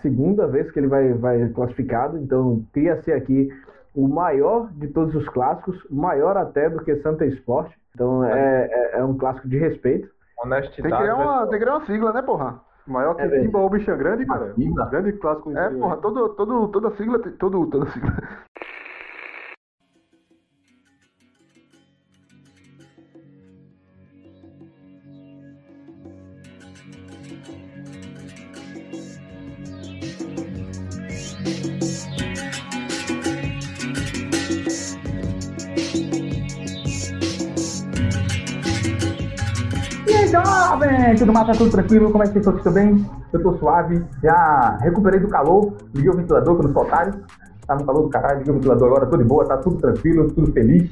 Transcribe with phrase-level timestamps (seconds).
[0.00, 3.48] segunda vez que ele vai, vai classificado, então queria ser aqui
[3.94, 7.74] o maior de todos os clássicos, maior até do que Santa Esporte.
[7.94, 10.08] Então é, é, é um clássico de respeito.
[10.42, 10.82] Honestidade.
[10.82, 12.60] Tem que criar uma, tem que criar uma sigla, né, porra?
[12.86, 13.40] Maior que É.
[13.40, 14.54] Timba ou Bicha Grande, cara.
[14.90, 15.56] Grande clássico.
[15.56, 18.12] É, porra, todo, todo, toda sigla, tem- todo, toda sigla.
[41.46, 41.58] Jovem?
[41.58, 42.10] Tudo tranquilo?
[42.10, 42.58] Como é que vocês estão?
[42.58, 43.06] Tudo bem?
[43.32, 47.20] Eu tô suave, já recuperei do calor, liguei o ventilador quando soltaram.
[47.66, 50.30] Tava no calor do caralho, liguei o ventilador agora, tô de boa, tá tudo tranquilo,
[50.30, 50.90] tudo feliz.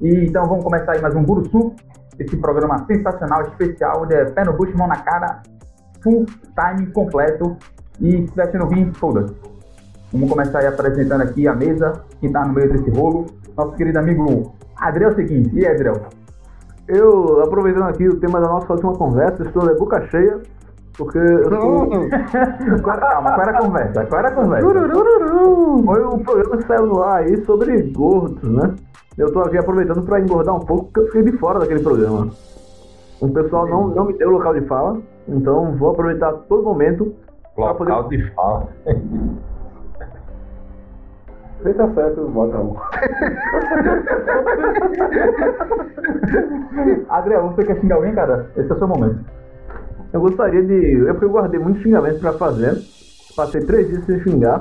[0.00, 1.74] E então vamos começar aí mais um Buruçu,
[2.18, 5.42] esse programa sensacional, especial, onde é pé no bucho, mão na cara,
[6.02, 7.56] full time completo.
[8.00, 9.34] E se estiver achando ruim, foda-se.
[10.12, 13.26] Vamos começar aí apresentando aqui a mesa, que tá no meio desse rolo.
[13.56, 15.50] Nosso querido amigo Adriel Seguinte.
[15.52, 16.17] E aí, Adriel?
[16.88, 20.40] Eu, aproveitando aqui o tema da nossa última conversa, estou de boca cheia,
[20.96, 21.58] porque eu era-
[22.82, 24.06] Calma, qual era a conversa?
[24.06, 24.66] Qual era a conversa?
[25.84, 28.74] Foi um programa que saiu no ar aí sobre gordos, né?
[29.18, 32.28] Eu tô aqui aproveitando para engordar um pouco, porque eu fiquei de fora daquele programa.
[33.20, 37.12] O pessoal não, não me deu local de fala, então vou aproveitar todo momento
[37.54, 37.90] pra poder...
[37.90, 38.68] Local de fala.
[41.62, 42.76] Feita certo, bota a mão.
[47.08, 48.50] Adriel, você quer xingar alguém, cara?
[48.56, 49.24] Esse é o seu momento.
[50.12, 51.08] Eu gostaria de...
[51.08, 52.76] É porque eu guardei muitos xingamentos pra fazer.
[53.36, 54.60] Passei três dias sem xingar,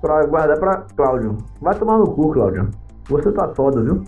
[0.00, 1.36] pra guardar pra Cláudio.
[1.60, 2.68] Vai tomar no cu, Cláudio.
[3.08, 4.02] Você tá foda, viu?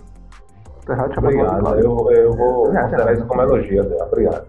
[0.85, 1.79] Tá errado Obrigado.
[1.79, 3.97] Eu, eu vou considerar isso como elogio, Adel.
[4.07, 4.45] Obrigado.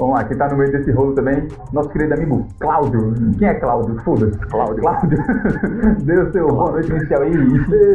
[0.00, 3.12] Vamos lá, quem tá no meio desse rolo também, nosso querido amigo Cláudio.
[3.38, 4.00] Quem é Cláudio?
[4.02, 4.38] Foda-se.
[4.46, 4.82] Cláudio.
[4.82, 5.18] Cláudio.
[6.00, 7.36] Dê o seu boa noite inicial aí.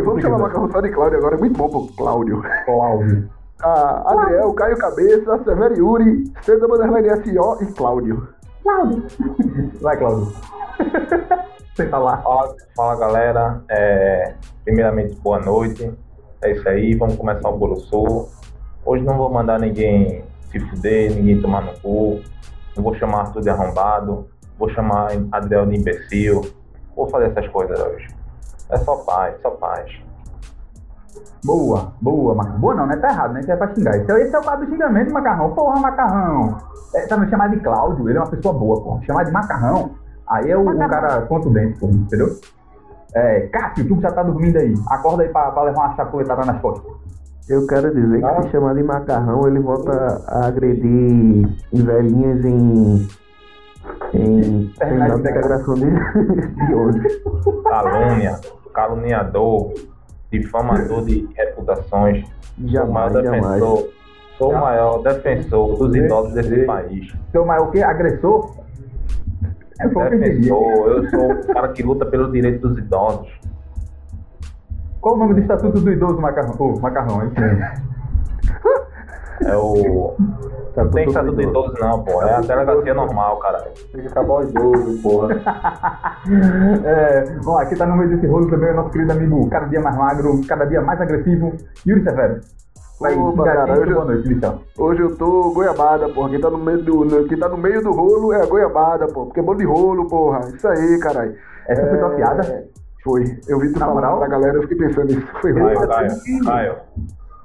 [0.04, 2.44] Vamos chamar o macarrão só de Cláudio agora, é muito bom, pô, Cláudio.
[2.64, 3.28] Cláudio.
[3.64, 7.64] Ah, Adriel, Caio Cabeça, Severo Yuri, César Banderline S.O.
[7.64, 8.28] e Cláudio.
[9.82, 10.32] Vai, Cláudio.
[11.74, 12.18] Senta lá.
[12.18, 13.64] Fala, fala galera.
[13.68, 15.92] É, primeiramente, boa noite.
[16.44, 18.30] É isso aí, vamos começar o Boroçu.
[18.86, 20.24] Hoje não vou mandar ninguém
[20.56, 22.22] se fuder, ninguém tomar no cu.
[22.76, 24.28] Não vou chamar Arthur de arrombado.
[24.58, 26.42] Vou chamar Adriel de imbecil.
[26.96, 28.08] Vou fazer essas coisas hoje.
[28.70, 29.92] É só paz, só paz.
[31.44, 32.60] Boa, boa, macarrão.
[32.60, 32.98] Boa não, né?
[32.98, 33.44] Tá errado, né?
[33.44, 33.96] Que é pra xingar.
[33.98, 35.54] Esse é, esse é o quadro do xingamento, macarrão.
[35.54, 36.58] Porra, macarrão.
[36.96, 39.04] É, tá me chamar de Cláudio, ele é uma pessoa boa, porra.
[39.04, 39.92] Chamar de macarrão,
[40.28, 42.40] aí é o, o cara contundente, porra, entendeu?
[43.14, 44.74] É, Cássio, tu que já tá dormindo aí.
[44.90, 46.92] Acorda aí pra, pra levar uma chapuletada nas costas.
[47.48, 48.42] Eu quero dizer que Ah.
[48.44, 49.92] se chamar de macarrão, ele volta
[50.28, 53.08] a agredir velhinhas em.
[54.14, 55.86] em terminal de integração de,
[56.66, 57.22] de ônibus.
[57.64, 58.40] Calúnia,
[58.74, 59.74] caluniador,
[60.32, 62.26] difamador de reputações.
[62.58, 63.42] Sou o maior Jamais, jamais.
[63.54, 63.90] defensor.
[64.38, 67.14] Sou o maior defensor dos idosos desse país.
[67.32, 67.82] Seu maior o quê?
[67.84, 68.56] Agressor?
[69.80, 70.18] É o que.
[70.18, 73.30] Defensor, eu sou o cara que luta pelo direito dos idosos.
[75.06, 76.56] Qual o nome do estatuto do idoso, macarrão?
[76.58, 77.64] Ô, macarrão, é isso mesmo.
[79.46, 80.16] É o.
[80.76, 82.24] Não tem estatuto de idoso, não, pô.
[82.24, 83.70] É a delegacia normal, caralho.
[83.92, 85.36] Tem que acabar o idoso, porra.
[86.84, 89.80] É, lá, aqui tá no meio desse rolo também o nosso querido amigo, cada dia
[89.80, 91.54] mais magro, cada dia mais agressivo,
[91.88, 92.42] Yuri Severo.
[93.00, 94.60] Vai Opa, cara, hoje- Boa noite, inicial.
[94.76, 96.30] Hoje eu tô goiabada, porra.
[96.32, 99.26] Quem tá no meio do, quem tá no meio do rolo é a goiabada, pô.
[99.28, 100.40] Porque é bolo de rolo, porra.
[100.48, 101.36] Isso aí, caralho.
[101.68, 102.66] Essa foi tua piada?
[103.06, 103.24] Foi.
[103.48, 104.18] Eu vi tu Na moral?
[104.18, 105.28] pra galera, eu fiquei pensando nisso.
[105.40, 105.76] Foi ruim.
[105.76, 106.76] Caio, Caio, Caio.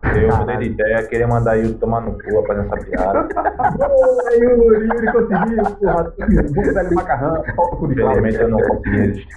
[0.02, 3.28] Eu mudei de ideia, queria mandar Yuri tomar no cu após essa piada.
[3.76, 6.14] Boa, Yuri, Yuri conseguiu, porra,
[6.54, 9.28] bom velho macarrão, falta com de Infelizmente eu não consegui resistir.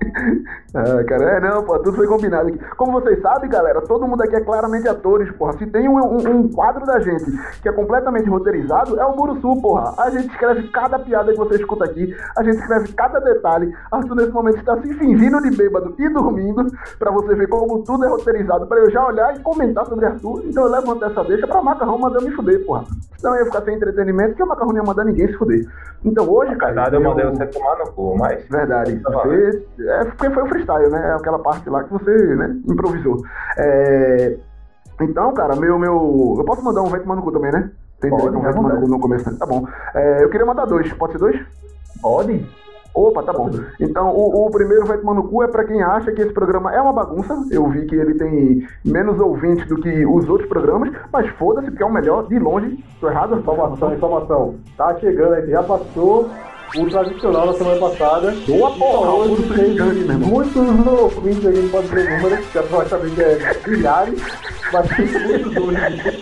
[0.74, 2.58] Ah, cara, é não, pô, tudo foi combinado aqui.
[2.76, 5.54] Como vocês sabem, galera, todo mundo aqui é claramente atores, porra.
[5.56, 7.24] Se tem um, um- um quadro da gente
[7.62, 9.94] que é completamente roteirizado, é o Buruçu, porra.
[9.98, 13.72] A gente escreve cada piada que você escuta aqui, a gente escreve cada detalhe.
[13.90, 16.66] Arthur, nesse momento, está se fingindo de bêbado e dormindo,
[16.98, 20.42] pra você ver como tudo é roteirizado, pra eu já olhar e comentar sobre Arthur.
[20.44, 22.84] Então eu levanto essa deixa pra Macarrão mandar me fuder, porra.
[23.16, 25.66] Senão eu ia ficar sem entretenimento, porque o Macarrão não ia mandar ninguém se fuder.
[26.04, 26.74] Então hoje, cara.
[26.74, 28.46] verdade, eu mandei você tomar no cu, mas.
[28.48, 29.00] Verdade.
[29.00, 31.10] Tá Você, é porque foi o freestyle, né?
[31.10, 33.22] É aquela parte lá que você né, improvisou.
[33.56, 34.36] É,
[35.00, 36.34] Então, cara, meu, meu.
[36.38, 37.70] Eu posso mandar um vento no cu também, né?
[38.00, 39.36] Tem Pode, direito um vento no cu no começo, né?
[39.38, 39.66] Tá bom.
[39.94, 40.92] É, eu queria mandar dois.
[40.92, 41.40] Pode ser dois?
[42.02, 42.46] Pode?
[42.94, 43.50] Opa, tá bom.
[43.78, 46.74] Então, o, o primeiro vai tomar no cu é pra quem acha que esse programa
[46.74, 47.32] é uma bagunça.
[47.50, 51.82] Eu vi que ele tem menos ouvintes do que os outros programas, mas foda-se, porque
[51.82, 52.84] é o melhor de longe.
[53.00, 53.36] Tô errado?
[53.38, 54.54] Informação, informação.
[54.76, 56.28] Tá chegando aí, já passou
[56.76, 58.34] o tradicional da semana passada.
[58.46, 59.42] Boa porra, Então, o hoje
[60.04, 60.28] meu irmão.
[60.28, 64.22] muitos ouvintes aí, não pode dizer números, que a pessoa vai saber que é milhares,
[64.72, 65.78] mas tem muitos hoje.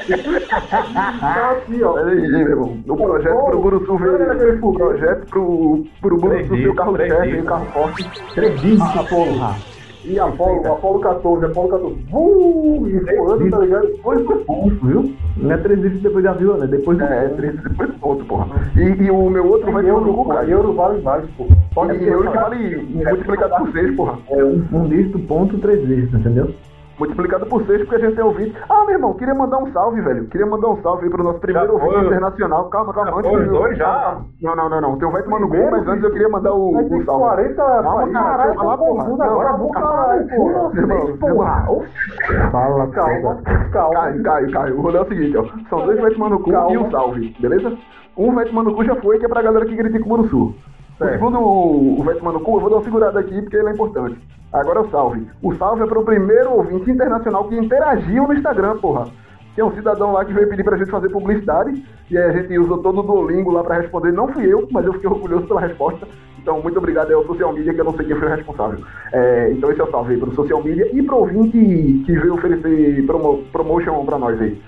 [0.09, 1.93] Então aqui, ó.
[1.93, 2.79] Pera aí, meu irmão.
[2.89, 4.67] O projeto pro Buruçu veio.
[4.67, 8.11] O projeto pro, pro Buruçu ser o dias, carro-chefe três e o carro forte.
[8.35, 8.81] Três dias.
[8.81, 9.76] Ah, porra.
[10.07, 12.07] E Apolo, Apolo 14, Apolo 14.
[12.13, 13.87] Uh, e fulano, tá ligado?
[13.89, 15.13] Depois do ponto, viu?
[15.37, 16.67] Não é três vídeos depois da vila, né?
[16.69, 18.47] Depois do É, é três depois do ponto, porra.
[18.77, 20.49] E, e o meu outro vai cu, pô, cara.
[20.49, 21.47] euro vale mais, pô.
[21.93, 24.19] E euro que vale multiplicado por seis, porra.
[24.31, 26.55] É um, um dígito, ponto, três dígitos, entendeu?
[26.99, 28.57] Multiplicado por seis, porque a gente tem ouvido.
[28.71, 30.27] Ah, meu irmão, queria mandar um salve, velho.
[30.29, 32.07] Queria mandar um salve aí pro nosso primeiro Já ouvinte foi.
[32.07, 32.65] internacional.
[32.71, 34.19] Calma, calma, Já antes foi, do- dois já?
[34.43, 34.99] Não, não, não, não.
[34.99, 37.21] Tem um vai tomar no Primeiro, mas antes eu queria mandar o, o salve.
[37.25, 38.13] 40 Calma, países.
[38.15, 39.05] cara, deixa eu falar, porra.
[39.09, 40.71] Não, agora, calma, vou caralho, porra.
[40.81, 41.67] Irmão, Porra.
[42.51, 43.93] Fala, Calma, calma.
[43.95, 44.79] Caio, Caio, Caio.
[44.79, 45.45] O rolê é o seguinte, ó.
[45.69, 47.77] São dois vai tomar no cu e um salve, beleza?
[48.17, 50.45] Um vai tomar no cu já foi, que é pra galera que critica o Muruçu.
[50.47, 50.55] O
[50.99, 53.73] Segundo, o vai tomar no cu, eu vou dar uma segurada aqui porque ele é
[53.73, 54.19] importante.
[54.53, 55.27] Agora o salve.
[55.43, 59.09] O salve é pro primeiro ouvinte internacional que interagiu no Instagram, porra.
[59.55, 61.85] Que é um cidadão lá que veio pedir pra gente fazer publicidade.
[62.11, 64.13] E aí a gente usou todo o Duolingo lá pra responder.
[64.13, 66.07] Não fui eu, mas eu fiquei orgulhoso pela resposta.
[66.39, 68.79] Então, muito obrigado ao Social Media, que eu não sei quem foi o responsável.
[69.13, 71.59] É, então, esse é o salve aí pro Social Media e pro ouvinte
[72.07, 74.63] que veio oferecer promo, promotion pra nós aí.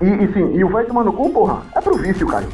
[0.00, 2.48] E, e sim, e o vai tomar no cu, porra, é pro vício, Caio.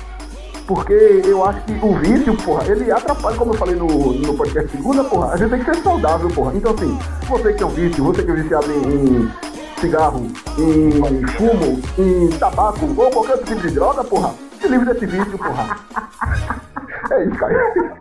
[0.68, 4.70] Porque eu acho que o vício, porra, ele atrapalha, como eu falei no, no podcast
[4.70, 6.52] segunda, porra, a gente tem que ser saudável, porra.
[6.54, 9.32] Então, assim, você que é um vício, você que é viciado em, em
[9.80, 10.26] cigarro,
[10.58, 15.38] em fumo, em tabaco, ou qualquer outro tipo de droga, porra, se livre desse vício,
[15.38, 15.76] porra.
[17.10, 17.58] É isso, Caio.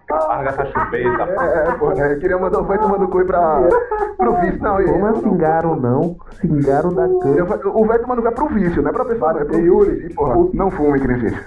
[0.10, 1.24] Larga essa chupeta.
[1.40, 3.62] É, é, porra, é, queria mandar o vai tomar no cu pra,
[4.18, 4.60] pro vício.
[4.62, 6.18] Não, Como é não, cingaro não?
[6.42, 7.46] Cingaro da Eu cana.
[7.46, 9.46] vai- O vai tomar no cu é pro vício, não é pra pessoa, não é
[9.46, 10.14] pro vício.
[10.14, 11.38] Porra, não fume, criança.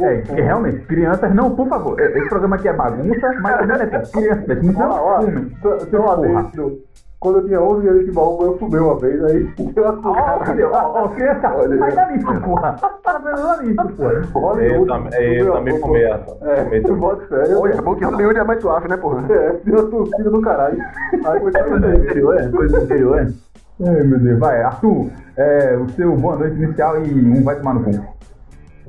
[0.00, 1.98] É, porque realmente, crianças não, por favor.
[2.00, 4.62] Esse programa aqui é bagunça, mas também é pra crianças.
[4.62, 6.42] Não só uma Porra.
[6.42, 6.78] vez, no-
[7.20, 10.70] quando eu tinha 11 anos de baú, eu fumei uma vez, aí eu Ó, filho,
[10.72, 11.96] ó, ó, criança, Olha sai aí.
[11.96, 12.76] da lista, porra.
[13.02, 13.84] Tá vendo da lista,
[14.32, 14.62] porra.
[14.62, 16.36] Eu, tam- eu também fumei essa.
[16.42, 17.00] É, Fumei eu também.
[17.00, 17.52] boto fé.
[17.52, 19.24] eu- Olha, é bom que Hollywood é mais suave, né, porra?
[19.32, 20.78] É, deu torcida do caralho.
[21.12, 22.48] Aí a Coisa do interior, é?
[22.48, 23.26] Coisa do interior, é?
[23.84, 24.38] Ai, meu Deus.
[24.38, 25.06] Vai, Arthur,
[25.36, 27.90] é, o seu boa noite inicial e um vai tomar no cu.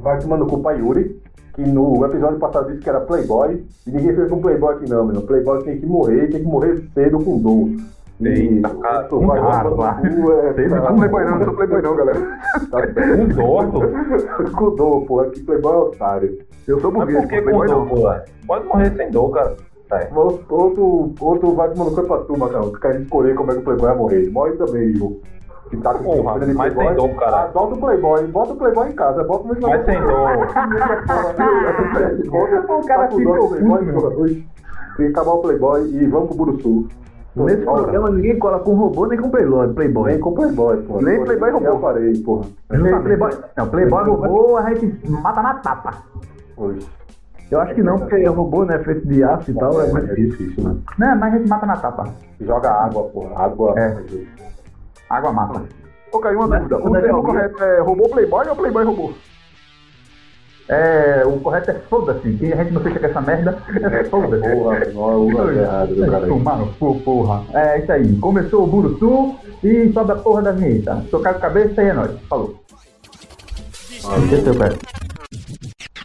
[0.02, 1.22] Vai tomando culpa Yuri,
[1.54, 5.06] que no episódio passado disse que era Playboy, e ninguém fez um Playboy aqui não,
[5.06, 5.22] mano.
[5.24, 7.70] Playboy tem que morrer, tem que morrer cedo com dor.
[8.22, 11.96] Eita, cara, tu vai com dor, cu, é, sou playboy não, não sou playboy não,
[11.96, 12.20] galera.
[12.70, 13.22] tá certo.
[13.22, 14.52] Um torto.
[14.58, 16.40] Com dor, pô, é que Playboy é otário.
[16.68, 18.32] Eu sou Mas burguês, por que pô, com dor, pô?
[18.46, 19.56] Pode morrer sem dor, cara.
[19.88, 20.08] Tá.
[20.14, 23.64] Outro, outro, vai tomando culpa pra tu, Macau, que quer escolher como é que o
[23.64, 24.30] Playboy vai morrer.
[24.30, 25.22] Morre também, Ju.
[25.70, 26.88] Que tá com Porra, de mas Playboy.
[26.88, 27.50] sem dor, caralho.
[27.50, 30.30] Ah, Bota o Playboy, bota o Playboy em casa, bota o Mas sem dor.
[32.70, 34.34] O cara Playboy, puto, porra, dois.
[34.98, 36.88] Tem que acabar o Playboy e vamos pro Buruçu.
[37.36, 39.72] Nesse Ora, programa ninguém cola com robô nem com playboy.
[39.74, 40.12] playboy.
[40.12, 41.02] Nem com Playboy, porra.
[41.04, 41.74] Nem Playboy roubou.
[41.74, 42.46] Já parei, porra.
[42.68, 45.94] Play- Playboy, não, Playboy roubou, a gente mata na tapa.
[46.58, 46.86] Hoje.
[47.52, 50.14] Eu acho que não, porque robô, né, feito de aço e tal, é mais É
[50.16, 50.48] difícil.
[50.48, 50.76] difícil, né?
[50.98, 52.04] Não, mas a gente mata na tapa.
[52.42, 53.46] Joga água, porra.
[53.46, 53.74] Água.
[53.80, 53.98] É.
[55.10, 55.64] Água mata.
[56.12, 56.90] Ô, Caio, uma Mas dúvida.
[56.90, 59.14] O é termo alguém- correto é robô playboy ou playboy robô?
[60.68, 62.32] É, o correto é foda-se.
[62.34, 63.58] Quem a gente não fica com essa merda,
[63.92, 64.50] é foda-se.
[64.54, 66.30] Porra, não é errado do cara aí.
[66.30, 67.44] Tomar no cu, porra.
[67.54, 68.16] É isso aí.
[68.18, 71.04] Começou o Buruçu e sobe a porra da vinheta.
[71.10, 72.12] Tocar com a cabeça e é nóis.
[72.30, 72.56] Falou.
[73.90, 74.76] Esqueceu, cara.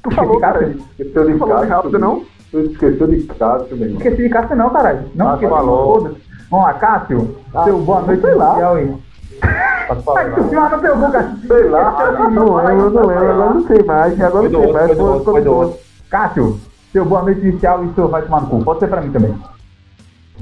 [0.03, 0.67] Tu falou, cara.
[0.99, 2.25] Esqueceu de Cássio, rápido, não?
[2.51, 3.99] Tu esqueceu de Cássio, meu irmão.
[4.03, 5.11] Esqueci de Cássio não, caralho.
[5.15, 5.51] Não Ah, esqueci.
[5.51, 6.17] falou.
[6.55, 7.37] Vamos lá, Cássio.
[7.65, 8.51] seu boa noite sei lá.
[8.51, 8.97] inicial aí.
[9.89, 10.35] Tá falando.
[10.71, 11.49] tu pegou, Cássio.
[11.49, 12.31] Sei lá.
[12.31, 14.87] Não lembro, não lembro, agora não sei mais, agora não sei mais.
[14.87, 15.79] foi do outro, outro.
[16.09, 16.61] Cássio,
[16.93, 18.63] seu boa noite inicial e seu vai tomar no cu.
[18.63, 19.35] Pode ser pra mim também.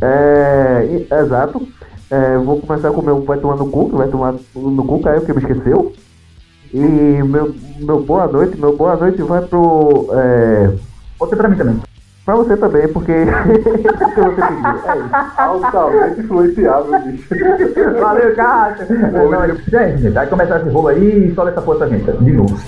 [0.02, 1.66] É, exato.
[2.10, 5.00] É, vou começar com o meu vai tomar no cu, que vai tomar no cu,
[5.00, 5.94] caiu que me esqueceu.
[6.74, 10.08] E meu, meu boa noite, meu boa noite vai pro.
[10.12, 10.74] É,
[11.18, 11.80] Pode ser pra mim também.
[12.24, 13.12] Pra você também, porque.
[13.26, 14.70] porque você pediu.
[15.38, 15.42] É.
[15.42, 17.28] Altamente influenciável, bicho.
[18.00, 18.86] Valeu, Cássio.
[19.74, 19.96] É.
[19.96, 22.10] Gente, vai começar esse rolo aí e sobe essa porra gente.
[22.10, 22.60] De novo.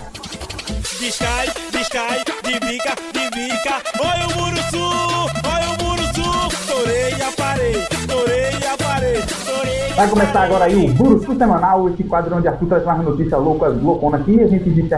[1.00, 3.82] Descai, descai, de bica, de bica.
[4.00, 6.66] Olha o Muruçu, olha o Muruçu.
[6.66, 12.04] Torei a parede, torei a parede, torei Vai começar agora aí o Buruçu Semanal, esse
[12.04, 14.88] quadro onde Arthur traz mais notícias loucas, loucona aqui, e a gente de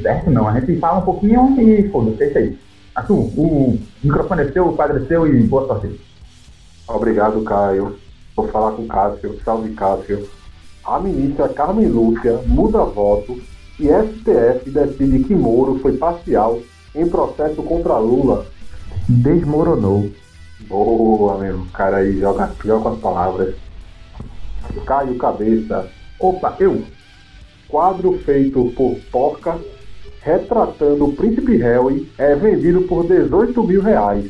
[0.00, 2.58] certo não, a gente fala um pouquinho e foda-se, é isso aí.
[2.96, 6.00] Arthur, o microfone é seu, o quadro é seu e boa sorte.
[6.88, 7.98] Obrigado, Caio.
[8.34, 9.38] Vou falar com o Cássio.
[9.44, 10.26] Salve, Cássio.
[10.82, 13.38] A ministra Carmen Lúcia muda voto
[13.78, 16.58] e STF decide que Moro foi parcial
[16.94, 18.46] em processo contra Lula.
[19.06, 20.10] Desmoronou.
[20.66, 21.58] Boa, meu.
[21.58, 23.54] O cara aí joga, joga com as palavras.
[24.86, 25.86] Caio Cabeça.
[26.18, 26.82] Opa, eu.
[27.68, 29.58] Quadro feito por Porca,
[30.26, 34.28] retratando o Príncipe Harry, é vendido por 18 mil reais.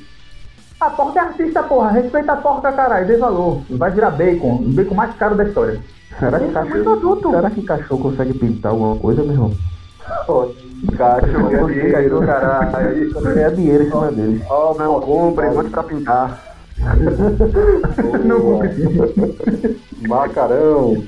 [0.79, 1.91] A porca é artista, porra.
[1.91, 3.07] Respeita a porca, caralho.
[3.07, 3.63] Dê valor.
[3.71, 4.57] Vai virar bacon.
[4.57, 5.81] O bacon mais caro da história.
[6.19, 9.53] Será que, é cachorro, será que cachorro consegue pintar alguma coisa, meu irmão?
[10.29, 10.49] Ó,
[10.97, 13.39] Cachorro, é dinheiro, caralho.
[13.39, 14.45] É dinheiro em cima dele.
[14.49, 16.57] Ó, não compre, bote pra pintar.
[18.25, 18.61] Não vou
[20.07, 21.03] Macarão.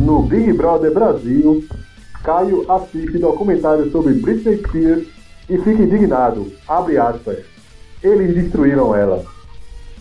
[0.00, 1.64] No Big Brother Brasil,
[2.22, 5.06] Caio assiste documentário sobre Britney Spears
[5.48, 6.52] e fica indignado.
[6.68, 7.38] Abre aspas.
[8.02, 9.22] Eles destruíram ela.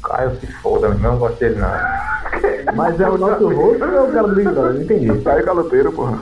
[0.03, 2.75] Caio se foda, eu não gosto dele não.
[2.75, 4.73] Mas é o nosso rosto ou é o cara do Big Brother?
[4.73, 5.21] Não entendi.
[5.21, 6.19] Caio Caloteiro, porra.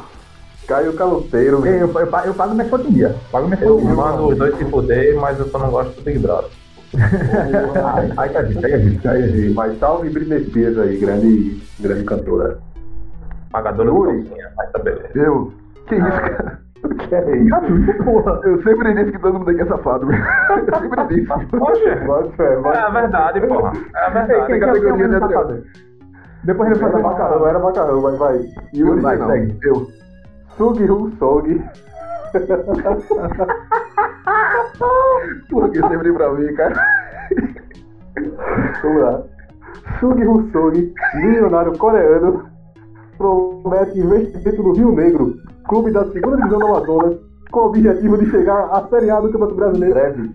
[0.68, 1.72] Caio Caloteiro, Eu, meu.
[1.74, 3.16] eu, eu, pago- eu pago minha dia.
[3.32, 3.90] Pago minha Eu dia.
[3.94, 6.50] mando os dois se fuder, mas eu só não gosto do Big Brother.
[8.18, 9.50] Ai, tá aí é dito, aí.
[9.54, 12.60] Mas salve Britney Spears aí, grande, grande cantora.
[13.52, 14.24] Pagadora Yuri.
[14.24, 15.10] calcinha, mas tá beleza.
[15.16, 15.54] Eu?
[15.90, 16.60] Que isso, cara?
[16.84, 18.04] O que é isso?
[18.04, 18.40] Porra.
[18.44, 20.08] Eu sempre disse que todo mundo aqui é safado.
[20.12, 21.28] Eu sempre disse.
[22.38, 22.78] Fé, vai.
[22.78, 23.74] é a verdade, porra.
[23.96, 24.46] É a verdade.
[24.46, 25.64] quem categoria de safado?
[26.44, 28.40] Depois ele faz macarrão, era macarrão, vai, vai.
[28.74, 29.58] Yuri, Vai, segue.
[29.64, 29.88] Eu.
[30.56, 31.62] Sugi Hu Sog.
[35.50, 36.76] Por que sempre pra mim, cara?
[38.84, 39.22] Vamos lá.
[40.00, 42.46] Sugi Hu Sog, milionário coreano,
[43.18, 45.36] promete investimento no Rio Negro,
[45.70, 47.18] clube da segunda divisão do Amazonas,
[47.52, 49.94] com o objetivo de chegar à Série A do Campeonato Brasileiro.
[49.94, 50.32] Breve.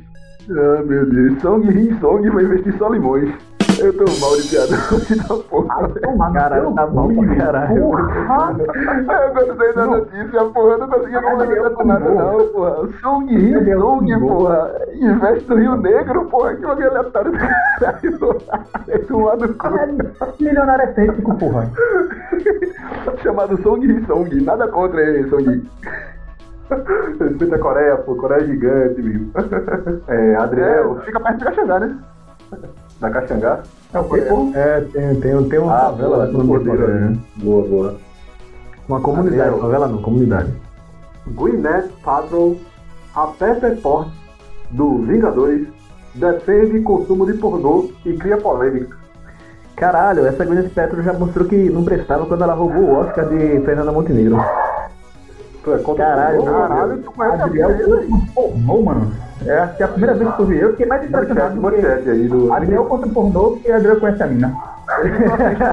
[0.50, 1.42] Ah, meu Deus.
[1.42, 3.34] Song Song vai investir só limões.
[3.78, 4.76] Eu tô mal de piada
[5.28, 5.88] da porra.
[5.88, 7.80] Tomar no Caralho, seu tá cu, pra caralho.
[7.82, 8.56] Porra!
[9.24, 10.72] Eu gostei da notícia, porra.
[10.72, 12.88] Eu não conseguia complementar com nada, não, porra.
[13.00, 14.72] Song Song, porra.
[14.94, 16.54] Investe no Rio Negro, porra.
[16.54, 17.54] Que bagulho aleatório do caralho.
[18.88, 19.68] É tomado cu.
[20.40, 21.70] Milionário é técnico, porra.
[23.22, 24.42] Chamado Song Song.
[24.42, 25.68] Nada contra ele, Song.
[27.20, 28.14] Respeita a Coreia, pô.
[28.14, 29.30] Coreia é gigante, viu?
[30.08, 31.98] É, Adriel, É, fica perto de Caxangá, né?
[33.04, 33.60] Da Caxangá.
[33.92, 34.58] É o quê, porra?
[34.58, 37.16] É, tem, tem, tem uma Ah, favela boa, lá no Cordeiro, né?
[37.36, 37.96] Boa, boa.
[38.88, 39.60] Uma comunidade, Adel.
[39.60, 40.52] favela não, comunidade.
[41.28, 42.56] Gwyneth Paltrow,
[43.14, 44.12] a Pepper Potts
[44.70, 45.68] do Vingadores,
[46.14, 48.96] defende consumo de pornô e cria polêmica.
[49.76, 53.60] Caralho, essa Gwyneth Paltrow já mostrou que não prestava quando ela roubou o Oscar de
[53.60, 54.38] Fernanda Montenegro.
[55.66, 57.70] É contra Caralho, pornô, Caralho, tu conhece a Adriel,
[58.34, 59.12] pornô, mano.
[59.46, 60.58] É, acho que é a primeira vez que eu vi.
[60.58, 62.52] Eu fiquei mais impressionado do que aí do.
[62.52, 64.56] Adriel contra pornô que Adriel conhece a mina.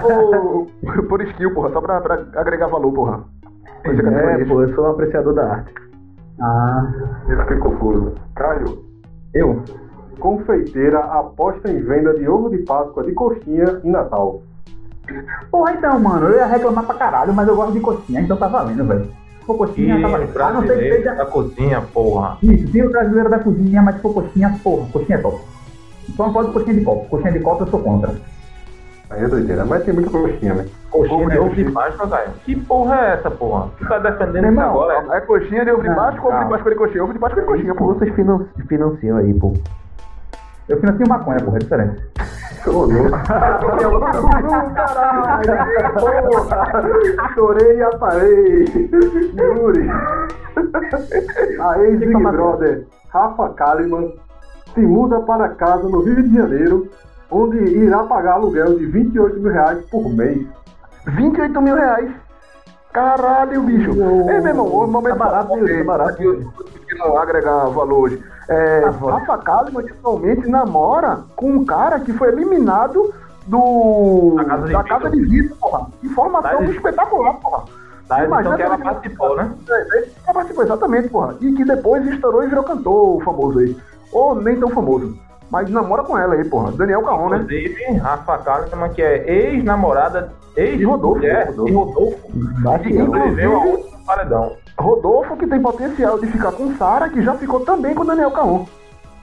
[0.02, 0.68] Por,
[1.08, 1.72] por skill, porra.
[1.72, 3.24] Só pra, pra agregar valor, porra.
[3.86, 5.74] É, pô, eu sou um apreciador da arte.
[6.40, 6.88] Ah,
[7.28, 8.14] Ele fiquei confuso.
[8.36, 8.84] Caio,
[9.34, 9.64] eu?
[10.22, 14.42] confeiteira aposta em venda de ovo de Páscoa de coxinha em Natal.
[15.50, 18.48] Porra, então, mano, eu ia reclamar pra caralho, mas eu gosto de coxinha, então tá
[18.48, 19.10] valendo, velho.
[19.42, 20.42] Se for E coxinha, tá valendo.
[20.42, 21.16] A não ser que seja.
[21.16, 22.38] da cozinha, porra.
[22.44, 25.42] Isso, tem o brasileiro da cozinha, mas se for coxinha, porra, coxinha é top.
[26.16, 27.10] Só não pode coxinha de copo.
[27.10, 28.16] Coxinha de copo eu sou contra.
[29.10, 30.66] Aí é doideira, mas tem muita coxinha, né?
[30.90, 32.32] Coxinha Ovo de é ovo de Páscoa, velho.
[32.46, 33.68] Que porra é essa, porra?
[33.78, 35.18] Tu tá defendendo isso agora?
[35.18, 36.50] É coxinha de ovo de Páscoa ou ovo de.
[36.52, 37.04] Páscoa de coxinha?
[37.04, 39.54] Ovo de Páscoa de coxinha, Pô, vocês finan- financiam aí, pô.
[40.70, 42.02] Eu financio maconha, porra, é diferente.
[42.68, 43.18] Ô, louco.
[47.34, 48.90] Chorei e aparei.
[49.36, 49.90] Yuri.
[51.60, 54.14] A ex-Big Brother, Rafa Kalimann,
[54.74, 56.88] se muda para casa no Rio de Janeiro,
[57.30, 60.46] onde irá pagar aluguel de 28 mil reais por mês.
[61.08, 62.12] 28 mil reais.
[62.94, 63.92] Caralho, bicho.
[63.92, 66.10] Ei, meu irmão, o momento Tá barato, tá barato.
[66.12, 66.42] aqui eu-
[66.88, 68.24] que não agregar valor hoje.
[68.50, 73.14] É, Rafa Kalimann atualmente namora com um cara que foi eliminado
[73.48, 74.84] do Da Casa de da.
[74.84, 75.88] Casa de porra.
[76.04, 77.64] Informação Tá, espetacular, porra.
[78.02, 79.52] Edição Imagina que ela se- participou, né?
[79.70, 81.36] É, é, Ela participou, exatamente, porra.
[81.40, 83.78] E que depois estourou e virou cantor famoso aí.
[84.12, 85.16] Ou nem tão famoso.
[85.52, 86.72] Mas namora com ela aí, porra.
[86.72, 87.38] Daniel Caon, né?
[87.38, 91.66] Inclusive, Rafa Kalimann, que é ex-namorada, E Rodolfo, ex-mulher Rodolfo.
[91.66, 92.30] de Rodolfo,
[92.90, 94.56] E- sobreviveu ao último paredão.
[94.80, 98.66] Rodolfo que tem potencial de ficar com Sara, que já ficou também com Daniel Caon.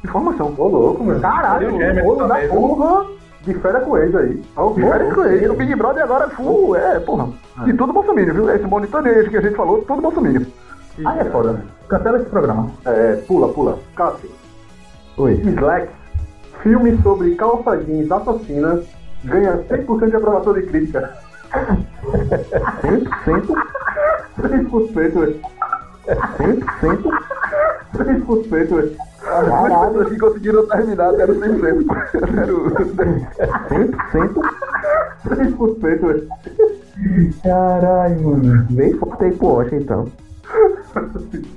[0.04, 0.54] Informação.
[0.56, 1.20] Ô, louco, mano.
[1.20, 1.74] Caralho,
[2.06, 3.06] o da porra.
[3.42, 4.28] De férias com eles aí.
[4.34, 4.74] Vivo.
[4.74, 5.48] Diferente com ele.
[5.48, 7.28] O Big Brother agora é full, é, porra.
[7.66, 8.50] E tudo bolsominion, viu?
[8.54, 10.42] Esse monitoreio que a gente falou, tudo bolsominion.
[11.04, 11.62] Aí é foda.
[11.88, 12.68] Cancela esse programa.
[12.84, 13.78] É, pula, pula.
[13.96, 14.28] Cássio.
[15.16, 15.34] Oi.
[15.34, 15.88] Slacks,
[16.62, 18.84] filme sobre calça jeans assassinas,
[19.24, 21.12] ganha 100% de aprovação de crítica.
[22.82, 23.54] 100%,
[24.40, 25.40] 100%, velho.
[26.80, 27.28] 100%.
[27.94, 28.96] 3%, velho.
[29.28, 31.86] As pessoas que conseguiram terminar deram 100%.
[32.32, 32.74] Deram
[35.24, 36.28] 3%, velho.
[37.42, 38.66] Caralho, mano.
[38.70, 40.06] Bem forte aí pro então.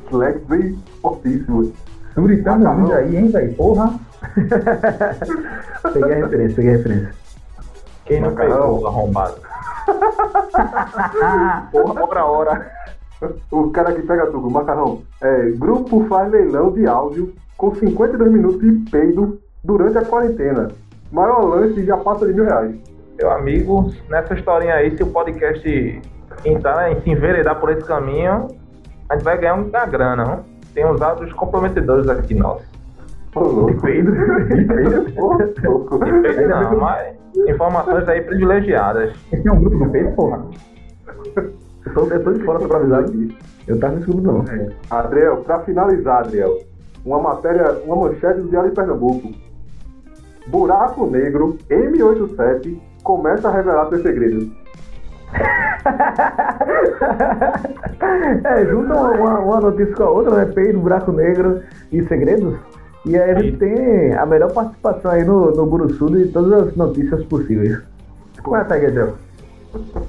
[0.09, 1.73] Flex bem fortíssimo.
[2.17, 3.53] Yuri, tamo ouvindo aí, hein, velho?
[3.55, 3.93] Porra.
[5.93, 7.13] Peguei a referência, peguei a referência.
[8.05, 9.35] Quem não pegou arrombado?
[11.71, 12.71] Porra, obra hora.
[13.51, 15.01] O cara que pega tudo, macarrão.
[15.21, 20.71] É, grupo faz leilão de áudio com 52 minutos de peido durante a quarentena.
[21.11, 22.75] Maior lance já passa de mil reais.
[23.17, 26.01] Meu amigo, nessa historinha aí, se o podcast
[26.43, 28.47] entrar em se enveredar por esse caminho,
[29.07, 30.50] a gente vai ganhar muita grana, não?
[30.73, 32.65] Tem uns dados comprometedores aqui, nossos.
[33.35, 33.81] Ô, louco.
[33.81, 34.11] Peido.
[35.17, 35.97] Ô, louco.
[35.97, 37.15] Não, não, mas
[37.47, 39.13] informações aí privilegiadas.
[39.31, 40.45] Esse é um grupo do peito, porra.
[41.35, 43.37] Eu tô, eu tô de fora pra avisar aqui.
[43.67, 44.45] Eu tava nesse grupo não.
[44.89, 46.59] Adriel, pra finalizar, Adriel,
[47.05, 49.31] uma matéria, uma manchete do Diário de Pernambuco.
[50.47, 54.49] Buraco Negro M87 começa a revelar seus segredos.
[58.43, 60.45] É, junta uma, uma- uma notícia com a outra, né?
[60.53, 61.61] Peido, buraco negro
[61.91, 62.55] e segredos.
[63.05, 66.75] E aí a gente tem a melhor participação aí no, no Buruçu de todas as
[66.75, 67.79] notícias possíveis.
[68.43, 69.13] Qual é a tag, Adel?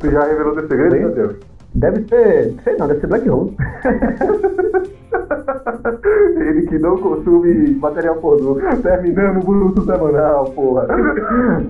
[0.00, 1.36] Tu já revelou seus segredos, Sim.
[1.74, 3.56] Deve ser, sei não, deve ser Black Hole.
[6.36, 8.56] Ele que não consome material pornô.
[8.82, 10.86] Terminando o Bruto Semanal, porra.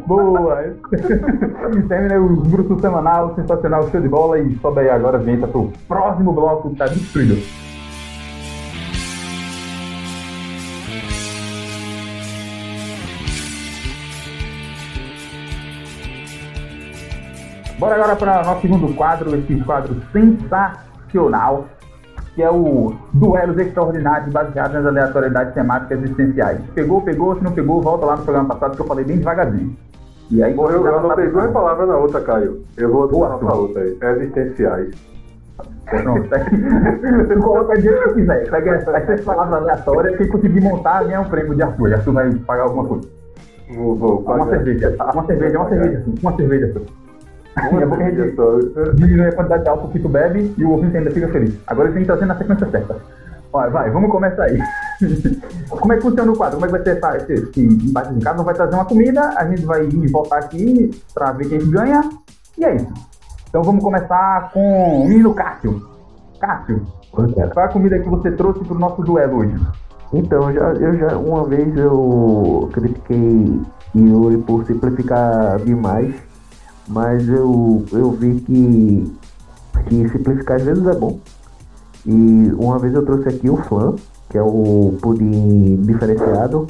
[0.07, 0.75] Boa!
[1.89, 6.33] Termina o grupo semanal, sensacional, show de bola e sobe aí agora, vem pro próximo
[6.33, 7.37] bloco que tá destruído.
[17.83, 21.65] Bora agora para nosso segundo quadro, esse quadro sensacional,
[22.33, 26.61] que é o Duelos Extraordinários baseados nas aleatoriedades temáticas existenciais.
[26.77, 29.77] Pegou, pegou, se não pegou, volta lá no programa passado que eu falei bem devagarzinho.
[30.31, 32.63] E aí, Morreu, eu não peguei uma palavra na outra, Caio.
[32.77, 33.99] Eu vou Boa, pra outra aí.
[34.01, 34.95] Existenciais.
[35.91, 36.57] Pronto, tá aqui.
[36.57, 38.49] Você coloca do jeito que quiser.
[38.49, 41.95] Pega essas palavras aleatórias, quem conseguir montar ganha um prêmio de Arthur.
[41.95, 43.09] Arthur vai pagar alguma coisa.
[43.75, 44.51] Vou, vou Uma pagar.
[44.51, 44.95] cerveja.
[45.13, 46.05] Uma cerveja, uma cerveja.
[46.23, 46.73] Uma cerveja.
[46.77, 47.02] Uma bom
[47.55, 48.59] que a gente cerveja só.
[48.95, 51.59] diminui a quantidade de álcool que tu bebe e o ouvinte ainda fica feliz.
[51.67, 52.97] Agora ele tem que trazer na sequência certa.
[53.53, 54.59] Vai, vai, vamos começar aí.
[55.69, 56.59] Como é que funciona o quadro?
[56.59, 58.43] Como é que vai ser esse, esse embate de casa?
[58.43, 62.01] Vai trazer uma comida, a gente vai voltar aqui pra ver quem ganha.
[62.57, 62.93] E é isso.
[63.49, 65.87] Então vamos começar com o menino Cássio.
[66.41, 69.55] Cássio, qual é a comida que você trouxe pro nosso duelo hoje?
[70.15, 73.61] Então, eu já, eu já uma vez eu critiquei
[73.95, 76.15] Yuri por simplificar demais,
[76.89, 79.13] mas eu, eu vi que,
[79.87, 81.19] que simplificar às vezes é bom.
[82.05, 83.95] E uma vez eu trouxe aqui o flan,
[84.29, 86.67] que é o pudim diferenciado.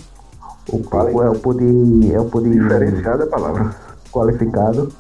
[0.70, 3.75] O, Fala é o pudim, é o pudim Diferenciada a palavra.
[4.12, 4.92] qualificado.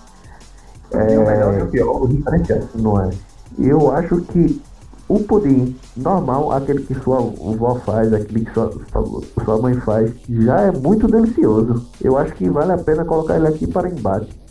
[0.90, 2.68] É o melhor e o pior, o diferenciado.
[2.74, 3.10] Não é?
[3.58, 4.60] Eu acho que
[5.08, 10.10] o pudim normal, aquele que sua avó faz, aquele que sua, sua, sua mãe faz,
[10.28, 11.86] já é muito delicioso.
[12.02, 14.41] Eu acho que vale a pena colocar ele aqui para embate.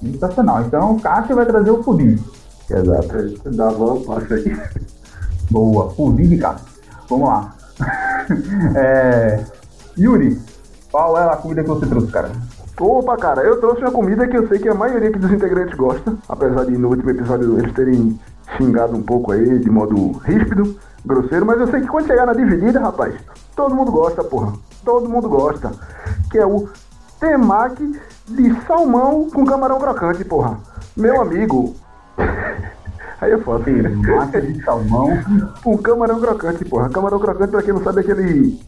[0.00, 0.62] Sensacional.
[0.62, 2.18] Então o Cássio vai trazer o pudim.
[2.70, 3.50] Exato.
[3.50, 4.56] Dá uma passa aí.
[5.50, 6.66] Boa, pudim de Cássio.
[7.08, 7.54] Vamos lá.
[8.76, 9.44] É,
[9.98, 10.40] Yuri,
[10.92, 12.30] qual é a comida que você trouxe, cara?
[12.80, 16.16] Opa, cara, eu trouxe uma comida que eu sei que a maioria dos integrantes gosta,
[16.28, 18.18] apesar de no último episódio eles terem
[18.56, 22.32] xingado um pouco aí de modo ríspido, grosseiro, mas eu sei que quando chegar na
[22.32, 23.14] dividida, rapaz,
[23.54, 24.54] todo mundo gosta, porra.
[24.82, 25.72] Todo mundo gosta.
[26.30, 26.68] Que é o
[27.20, 30.58] temaki de salmão com camarão crocante, porra.
[30.96, 31.76] Meu amigo.
[33.20, 33.70] Aí é foda.
[33.70, 35.10] Massa de salmão.
[35.66, 36.88] Um camarão crocante, porra.
[36.88, 38.58] Camarão crocante, pra quem não sabe, é aquele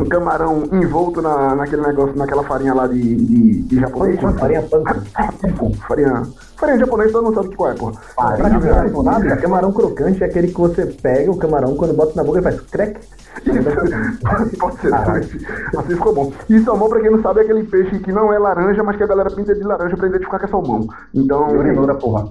[0.00, 4.20] um camarão envolto na, naquele negócio, naquela farinha lá de, de, de japonês.
[4.38, 5.74] Farinha panko.
[5.86, 6.22] Farinha,
[6.56, 7.92] farinha japonês, todo mundo sabe que qual é, porra.
[8.14, 9.36] Farinha japonesa?
[9.36, 12.60] Camarão crocante é aquele que você pega o camarão quando bota na boca e faz
[12.62, 13.00] crack.
[14.58, 15.38] Pode ser, assim,
[15.76, 16.32] assim ficou bom.
[16.48, 19.02] E salmão, pra quem não sabe, é aquele peixe que não é laranja, mas que
[19.02, 20.86] a galera pinta de laranja pra identificar que é salmão.
[21.14, 22.28] Então, Yuri porra.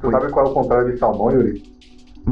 [0.00, 1.77] Tu sabe qual é o contrário de salmão, Yuri?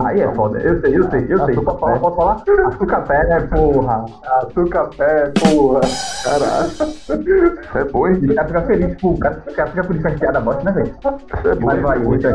[0.04, 0.58] Aí é foda.
[0.58, 1.54] Eu sei, eu sei, eu sei.
[1.56, 1.98] Posso falar?
[1.98, 2.42] Posso falar?
[2.66, 4.04] Açúcar pé, né, porra?
[4.42, 5.80] Açúcar pé, porra.
[6.24, 7.60] caralho.
[7.74, 8.20] É bom, hein?
[8.30, 9.10] O cara fica feliz, pô.
[9.10, 10.94] O cara, fica feliz com a enfiada bosta, né, velho?
[11.44, 11.66] É bom.
[11.66, 12.34] Mas vai, é muito aí.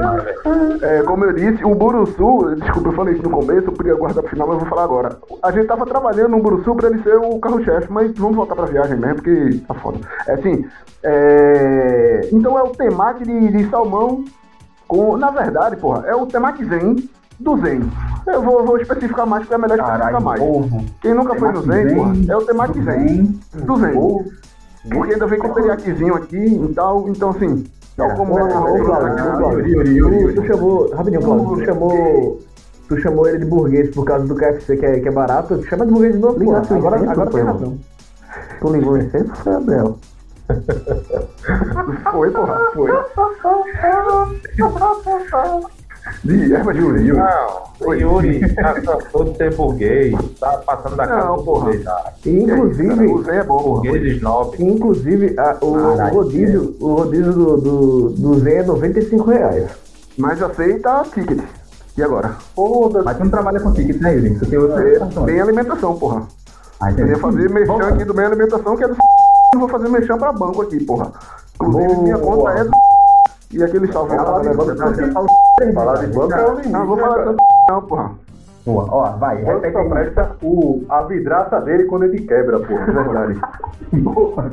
[0.81, 4.23] É, como eu disse, o Buruçu, desculpa, eu falei isso no começo, eu podia guardar
[4.23, 5.17] pro final, mas eu vou falar agora.
[5.43, 8.65] A gente tava trabalhando no Buruçu pra ele ser o carro-chefe, mas vamos voltar pra
[8.65, 9.99] viagem mesmo, porque tá foda.
[10.27, 10.65] É assim,
[11.03, 12.29] é...
[12.31, 14.23] então é o temaki de, de salmão
[14.87, 16.95] com, na verdade, porra, é o temaki zen
[17.41, 17.81] do Zen.
[18.27, 20.39] Eu vou, vou especificar mais, porque é melhor especificar mais.
[20.39, 20.83] porra.
[21.01, 23.07] Quem nunca foi no Zen, Zen, é o Temaki Zen.
[23.07, 23.39] Zen.
[23.65, 23.93] Do Zen.
[24.89, 27.65] Porque ainda vem com teriaquizinho aqui e tal, então assim.
[27.97, 30.41] É o como Ô, é, Yuri, tu-.
[30.41, 32.39] Tu chamou, rapidinho, Cláudio, tu chamou,
[32.87, 35.85] tu chamou ele de burguês por causa do KFC que é, que é barato, chama
[35.85, 36.51] de burguês de novo, pô.
[36.51, 37.51] O Agora, incêndio, agora tem pô.
[37.51, 37.77] razão.
[38.59, 39.97] Tu ligou em centro, foi Abel.
[42.11, 42.91] Foi, porra, foi.
[46.23, 47.19] De erva Yuri, Yuri.
[47.19, 51.83] Não, o Yuri já cansou de ser burguês, tá passando da casa do burguês.
[52.25, 53.63] E, inclusive, O Zen é bom.
[53.81, 54.55] Burguês snob.
[54.63, 59.69] inclusive a- o, Caralho, rodízio, o rodízio do, do, do Zen é 95 reais.
[60.17, 61.39] Mas aceita ticket.
[61.97, 62.29] E agora?
[62.55, 63.05] Foda-se.
[63.05, 64.35] Mas tu não trabalha com ticket, né, Yuri?
[64.39, 65.23] Tu tem outra alimentação.
[65.23, 66.23] Bem alimentação, porra.
[66.81, 67.09] Ah, Eu entendi.
[67.11, 67.87] ia fazer merchan Volta.
[67.93, 68.95] aqui do Bem Alimentação, que é do
[69.53, 71.11] Eu vou fazer merchan pra banco aqui, porra.
[71.55, 72.37] Inclusive, minha Boa.
[72.37, 72.71] conta é do
[73.53, 74.75] E aquele salve Falar de banco,
[75.73, 76.69] falar de banco é o limite.
[76.69, 77.37] Não, vou né, falar tanto
[77.69, 78.11] não, porra.
[78.65, 79.89] Boa, ó, vai, Banco repete só aí.
[79.89, 82.85] presta o, a vidraça dele quando ele quebra, porra.
[82.85, 83.41] Verdade.
[83.93, 84.51] Boa.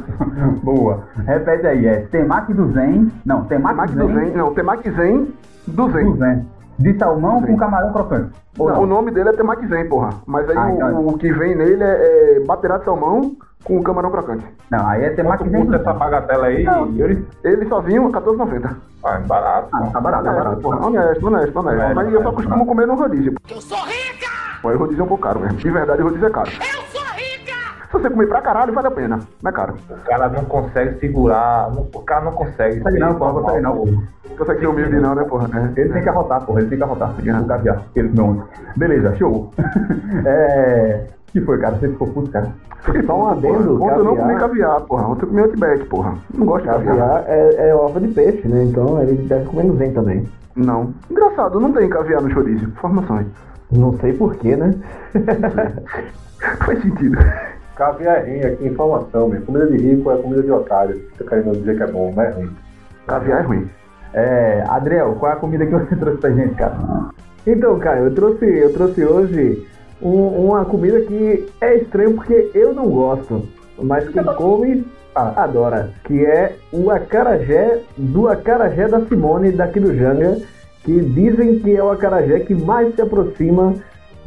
[0.62, 1.04] Boa.
[1.26, 3.12] Repete aí, é temaki do Zen.
[3.24, 4.24] Não, temaki, Temaki do do Zen.
[4.24, 4.37] Zen.
[4.37, 5.34] Não, Temaki Zen
[5.66, 6.46] do Do Zen.
[6.78, 8.32] De salmão com camarão crocante.
[8.58, 8.86] Ou O não?
[8.86, 10.10] nome dele é Temaki Zen, porra.
[10.26, 11.06] Mas aí Ah, o, então.
[11.08, 14.44] o que vem nele é, é baterá de salmão com camarão crocante.
[14.70, 15.60] Não, aí é temaki Quanto Zen.
[15.62, 16.64] custa essa bagatela aí,
[16.96, 17.26] Yuri?
[17.42, 18.76] Ele sozinho, R$14,90.
[19.04, 19.68] Ah, barato.
[19.72, 20.60] Ah, tá barato, tá Honesto, barato.
[20.62, 20.86] porra.
[20.86, 21.82] Honesto, honesto, honesto.
[21.82, 23.34] É, Mas eu só é, costumo comer no rodízio.
[23.50, 24.28] Eu sou rica!
[24.62, 25.56] Pô, o rodízio é um pouco caro mesmo.
[25.58, 26.50] De verdade, o rodízio é caro.
[26.50, 26.97] Eu sou!
[27.88, 29.18] Se você comer pra caralho, vale a pena.
[29.42, 29.74] Não é caro.
[29.90, 32.81] O cara não consegue segurar, não- o cara não consegue.
[32.81, 33.85] Consegue não, porra, consegue não.
[33.87, 35.48] Não consegue ser humilde não, né, porra?
[35.77, 35.81] É.
[35.81, 37.14] Ele tem que arrotar, porra, ele tem que arrotar.
[37.24, 37.33] É.
[37.40, 38.44] O caviar, ele ontem.
[38.77, 39.51] Beleza, show.
[40.27, 41.07] é.
[41.29, 41.77] que foi, cara?
[41.77, 42.48] Você ficou puto, cara?
[43.07, 45.09] Só um adendo, Ontem eu não comi caviar, caviar, porra.
[45.09, 46.14] Ontem eu comi outback, porra.
[46.33, 46.96] Não gosto de caviar.
[46.96, 48.64] caviar é, é ova de peixe, né?
[48.64, 50.29] Então ele deve comer no Zen também.
[50.55, 50.92] Não.
[51.11, 52.64] Engraçado, não tem caviar no chouriço.
[52.64, 53.27] Informações.
[53.70, 54.74] Não sei porquê, né?
[56.64, 57.18] Faz sentido.
[57.78, 59.40] Caviar é ruim aqui, informação, meu.
[59.42, 61.00] Comida de rico é comida de otário.
[61.16, 62.50] Tá querendo dizer que é bom, não é ruim.
[63.06, 63.68] Caviar é ruim.
[64.12, 64.64] É.
[64.66, 66.76] Adriel, qual é a comida que você trouxe pra gente, cara?
[67.46, 69.64] Então, cara, eu trouxe, eu trouxe hoje
[70.02, 73.46] um- uma comida que é estranho porque eu não gosto,
[73.80, 79.94] mas quem come ah, adora, que é o acarajé do acarajé da Simone daqui do
[79.94, 80.38] Janga,
[80.84, 83.74] que dizem que é o acarajé que mais se aproxima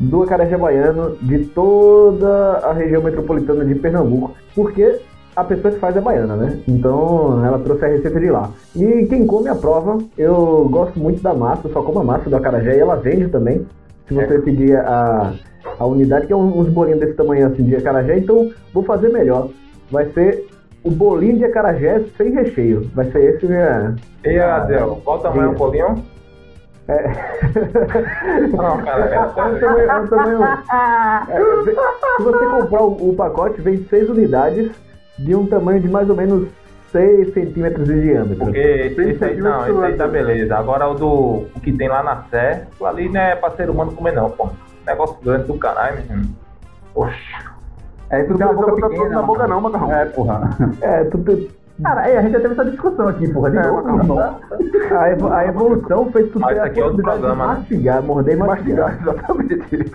[0.01, 4.99] do acarajé baiano de toda a região metropolitana de Pernambuco, porque
[5.35, 6.59] a pessoa que faz é baiana, né?
[6.67, 8.49] Então ela trouxe a receita de lá.
[8.75, 12.35] E quem come a prova, eu gosto muito da massa, só como a massa do
[12.35, 13.65] acarajé e ela vende também.
[14.07, 15.33] Se você pedir a,
[15.79, 19.49] a unidade, que é uns bolinhos desse tamanho assim de acarajé, então vou fazer melhor.
[19.89, 20.47] Vai ser
[20.83, 22.89] o bolinho de acarajé sem recheio.
[22.93, 23.95] Vai ser esse minha.
[24.25, 26.03] E Adel, qual o tamanho do bolinho?
[26.91, 28.47] É.
[28.55, 31.37] Não, cara, É um tamanho- é um tamanho- é,
[32.17, 34.71] se você comprar o, o pacote, vem seis unidades
[35.17, 36.47] de um tamanho de mais ou menos
[36.91, 38.35] 6 centímetros de diâmetro.
[38.45, 40.57] Porque esse, esse aí, não, esse aí tá beleza.
[40.57, 41.07] Agora o do
[41.55, 44.49] o que tem lá na Sé, ali não é pra ser humano comer não, pô.
[44.85, 46.29] Negócio grande do caralho, menino.
[46.93, 47.15] Oxi.
[48.09, 48.95] É, tu Não tem uma boca pequena.
[49.03, 49.93] tudo na boca não, macarrão.
[49.93, 50.49] É, porra.
[50.81, 51.47] É, tu, tu-
[51.83, 53.89] Cara, é, a gente já teve essa discussão aqui, porra, de É, novo.
[53.97, 54.19] irmão.
[54.99, 57.53] a, evo- a evolução fez tu Mas aqui é outro programa, né?
[57.59, 58.89] mastigar, morder e mastigar.
[58.99, 59.91] Mastigar, exatamente.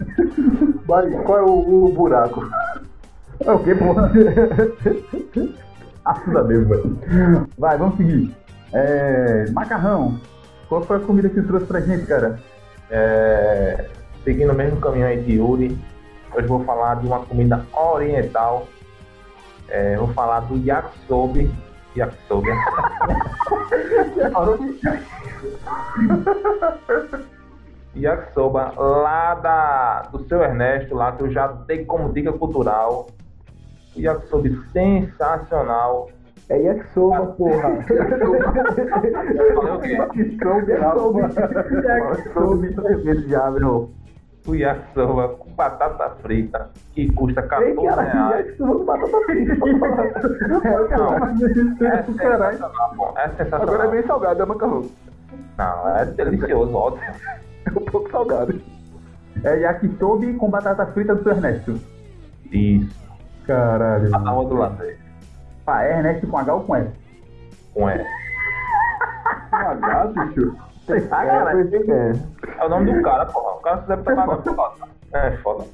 [0.89, 2.45] Mas qual é o, o buraco?
[3.45, 4.11] É o quê, porra?
[6.05, 6.99] Assuda mesmo, velho.
[7.59, 8.35] Vai, vamos seguir.
[8.73, 10.19] É, macarrão.
[10.69, 12.39] Qual foi a comida que tu trouxe pra gente, cara?
[12.91, 13.85] É,
[14.25, 15.77] seguindo o mesmo caminho aí de Yuri,
[16.35, 18.67] hoje vou falar de uma comida oriental.
[19.69, 20.57] É, vou falar do
[21.97, 22.51] yakisobe.
[24.17, 24.81] Yakisobe.
[27.97, 33.07] Yakisoba, lá da, do seu Ernesto, lá que eu já dei como dica cultural.
[33.97, 36.11] O yakisobe sensacional.
[36.49, 37.79] É yakisoba, porra.
[39.55, 39.93] Falei o quê?
[39.93, 40.73] Yakisobe.
[43.29, 43.91] já, meu.
[44.47, 48.47] O yakisoba batata frita, que custa Ei, 14 cara, reais.
[48.47, 49.55] yakisoba com batata frita.
[50.97, 51.15] Não,
[51.89, 53.13] é sensacional, pô.
[53.17, 53.63] É sensacional.
[53.63, 54.91] Agora é bem salgado, é macarrão.
[55.59, 57.15] Não, é delicioso, ótimo.
[57.67, 58.61] É um pouco salgado.
[59.43, 61.81] É yakisobe com batata frita do seu Ernesto.
[62.53, 62.95] Isso.
[63.45, 64.09] Caralho.
[64.09, 64.97] Tá na rua do lado aí.
[65.67, 66.89] Ah, é Ernesto com H ou com S?
[67.75, 68.07] Com E.
[69.51, 70.57] H, bicho.
[70.87, 71.61] Você tá, cara?
[71.61, 72.13] É.
[72.61, 73.57] É o nome do cara, porra.
[73.57, 74.96] O cara deve estar pagando por.
[75.13, 75.65] É foda.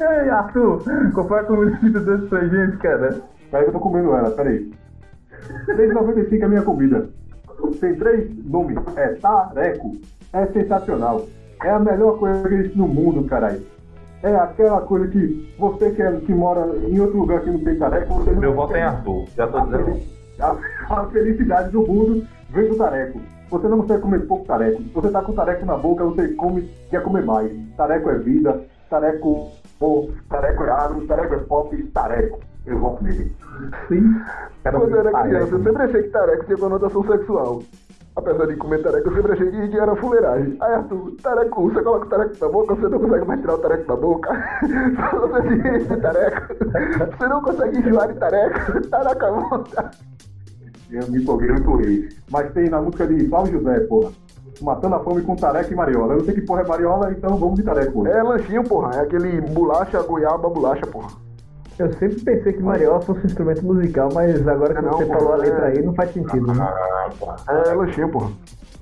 [0.00, 3.20] Ei, Arthur, foi a comida tu trouxe pra gente, cara?
[3.50, 4.70] Peraí que eu tô comendo ela, peraí.
[5.66, 7.08] 3,95 é a minha comida.
[7.80, 8.78] Tem três nomes.
[8.96, 9.96] É tareco,
[10.32, 11.26] é sensacional.
[11.62, 13.60] É a melhor coisa que existe no mundo, caralho.
[14.22, 17.78] É aquela coisa que você que, é, que mora em outro lugar que não tem
[17.78, 19.24] tareco, você não Meu voto é Arthur.
[19.36, 20.00] Já tô a, dizendo.
[20.40, 20.56] a-
[20.90, 23.20] a felicidade do mundo vem do tareco.
[23.50, 24.82] Você não consegue comer pouco tareco.
[24.94, 27.52] Você tá com tareco na boca, você come, quer comer mais.
[27.76, 32.38] Tareco é vida, tareco, pô, tareco é agro, tareco é pop, tareco.
[32.66, 33.34] Eu voto nele.
[33.88, 34.20] Sim.
[34.62, 37.62] Cara, Quando eu era pai, criança, eu sempre achei que tareco tinha conotação sexual.
[38.14, 40.56] Apesar de comer tareco, eu sempre achei que era fuleiragem.
[40.60, 43.58] Aí, Arthur, tareco, você coloca o tareco na boca, você não consegue mais tirar o
[43.58, 44.30] tareco da boca.
[45.20, 46.54] você se de tareco.
[47.18, 48.88] Você não consegue enjoar de tareco.
[48.88, 49.98] Tareco à vontade.
[50.90, 52.08] Eu me empolguei, eu me empolguei.
[52.30, 54.10] Mas tem na música de Paulo José, porra.
[54.60, 56.14] Matando a fome com tareca e mariola.
[56.14, 57.92] Eu não sei que porra é mariola, então vamos de tareco.
[57.92, 58.08] porra.
[58.10, 58.90] É lanchinho, porra.
[58.96, 61.08] É aquele bolacha, goiaba, bolacha, porra.
[61.78, 65.14] Eu sempre pensei que mariola fosse um instrumento musical, mas agora que Não, você pô,
[65.14, 66.62] falou a é- letra aí, não faz sentido, né?
[66.62, 67.36] Ah, porra.
[67.48, 68.30] É lanchinho, porra.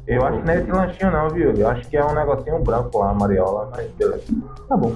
[0.06, 1.52] Eu acho que não é esse lanchinho não, viu?
[1.52, 4.22] Eu acho que é um negocinho branco lá, Mariola, mas beleza.
[4.68, 4.92] Tá bom.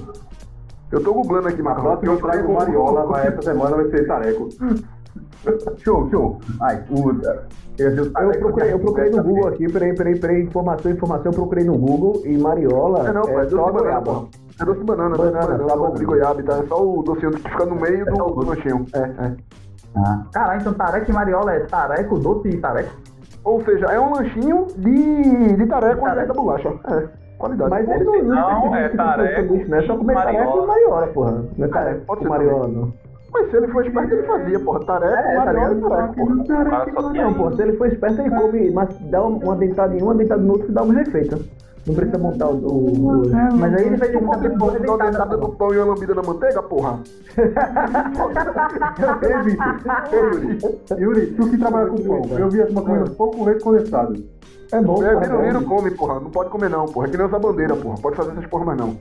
[0.90, 1.84] Eu tô googlando aqui, Marcão.
[1.84, 4.48] próxima eu trago mariola, mas essa semana vai ser tareco.
[5.78, 6.38] Show, show.
[6.60, 7.46] Ai, puta.
[7.78, 11.36] Eu, eu, Eu procurei, eu procurei no Google aqui, peraí, peraí, peraí, informação, informação, eu
[11.36, 14.04] procurei no Google e mariola É não, pô, é é doce só de banana, goiaba.
[14.14, 14.28] pô.
[14.60, 15.98] É doce de banana, doce de Banana, banana, só não, banana.
[15.98, 16.56] de goiaba, tá?
[16.58, 18.48] É só o docinho que fica no meio o do doce.
[18.48, 18.86] lanchinho.
[18.94, 19.32] É, é.
[19.96, 20.22] Ah.
[20.32, 22.90] Caralho, então tareco e mariola é tareco, doce e tareco.
[23.44, 26.28] Ou seja, é um lanchinho de, de tareco Tareco.
[26.28, 26.68] da bolacha.
[26.88, 27.70] É, qualidade.
[27.70, 29.78] Mas ele não, Não, não é tareco né?
[29.82, 31.44] É só comer e tareco e mariola, porra.
[31.58, 32.92] Não é tareco pode com ser mariola, não.
[33.32, 34.80] Mas se ele for esperto, ele fazia, porra.
[34.84, 35.90] Tareco, É, tá mariola e ligado?
[35.90, 36.34] tareco, porra.
[36.34, 39.38] O cara só tinha Não, pô, se ele for esperto, ele come, mas dá uma,
[39.44, 41.44] uma dentada em um, uma dentada no outro, que dá um efeito.
[41.84, 42.58] Não precisa montar o...
[42.58, 43.22] o-
[43.58, 46.22] Mas aí ele vai ter que fazer uma dentada no pão e uma lambida na
[46.22, 47.00] manteiga, porra?
[49.22, 49.58] Ei, bicho.
[50.12, 50.58] Ei, Yuri.
[50.98, 52.38] Yuri, tu que trabalha com pão.
[52.38, 54.14] Eu vi a turma comendo pão com leite condensado.
[54.72, 55.42] É bom, É, vira, bom.
[55.42, 56.20] vira, come, porra.
[56.20, 57.06] Não pode comer não, porra.
[57.06, 57.96] É que nem usar bandeira, porra.
[58.00, 58.96] Pode fazer essas porra mais não.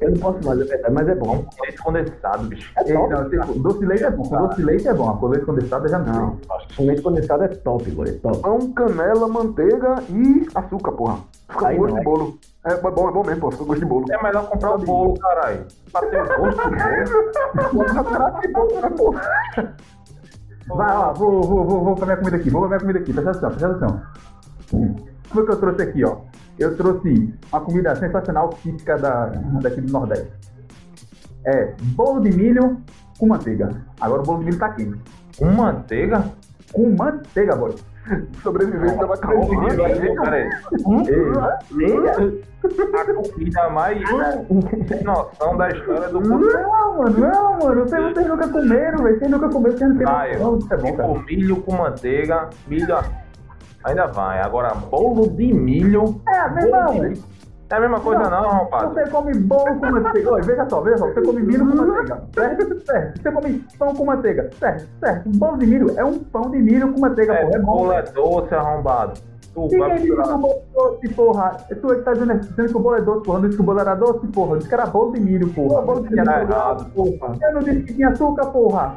[0.00, 1.44] Eu não posso mais, é verdade, mas é bom.
[1.62, 2.72] leite condensado, bicho.
[2.76, 3.10] É Ei, top.
[3.12, 4.22] não, tipo, doce de leite é bom.
[4.24, 5.16] Com doce de leite é bom.
[5.16, 6.38] Com leite condensado já não.
[6.78, 8.38] O leite condensado é top, boy, top.
[8.38, 11.18] Pão, canela, manteiga e açúcar, porra.
[11.50, 11.98] Fica Aí com gosto não.
[12.00, 12.38] de bolo.
[12.64, 13.52] É é bom, é bom mesmo, porra.
[13.52, 14.04] Fica gosto de bolo.
[14.10, 15.66] É melhor comprar o bolo, caralho.
[15.92, 17.86] Pra ter o gosto do bolo.
[17.86, 19.76] Porra, caralho, que bom, né, porra?
[20.68, 22.50] Vai, ó, vou, vou, vou, vou pra minha comida aqui.
[22.50, 23.12] Vou pra minha comida aqui.
[23.12, 24.02] Presta atenção, presta atenção.
[25.30, 26.16] Como é que eu trouxe aqui, ó?
[26.60, 29.26] Eu trouxe uma comida sensacional típica da,
[29.62, 30.30] daqui do Nordeste.
[31.46, 32.78] É bolo de milho
[33.18, 33.70] com manteiga.
[33.98, 35.00] Agora o bolo de milho tá quente.
[35.38, 36.22] Com manteiga?
[36.70, 37.74] Com manteiga, boy.
[38.42, 39.48] Sobrevivente da macarrão.
[40.22, 40.50] Peraí.
[41.78, 42.42] Ei,
[42.92, 43.98] A comida mais
[44.88, 46.46] sem noção da história do mundo.
[46.52, 47.82] Não, mano, não, mano.
[47.88, 49.18] Vocês, vocês nunca comeram, velho.
[49.18, 50.58] Vocês nunca comeram, vocês não Vai, noção.
[50.58, 51.24] Isso é bom, cara.
[51.26, 52.86] milho com manteiga, milho
[53.84, 54.40] ainda vai.
[54.40, 56.20] Agora, bolo de milho.
[56.28, 57.12] É, meu irmão.
[57.72, 58.92] É a mesma coisa não, rapaz.
[58.92, 60.32] Você come bolo com manteiga.
[60.32, 61.06] Olha, veja só, veja só.
[61.06, 62.22] Você come milho com manteiga.
[62.34, 62.84] Certo?
[62.84, 63.22] Certo.
[63.22, 64.50] Você come pão com manteiga.
[64.58, 65.28] Certo, certo.
[65.28, 67.54] Um bolo de milho é um pão de milho com manteiga, É, porra.
[67.56, 67.76] É bom.
[67.76, 69.20] bolo é doce, arrombado.
[69.54, 71.56] Tu vai disse que o bolo é doce, porra.
[71.80, 73.38] Tu aí que tá dizendo, dizendo que o bolo é doce, porra.
[73.38, 74.50] Não disse que o bolo era doce, porra.
[74.50, 75.82] Eu disse que era bolo de milho, porra.
[75.82, 76.90] Bolo de milho era errado.
[76.92, 77.36] porra.
[77.40, 78.94] Eu não disse que tinha açúcar, porra.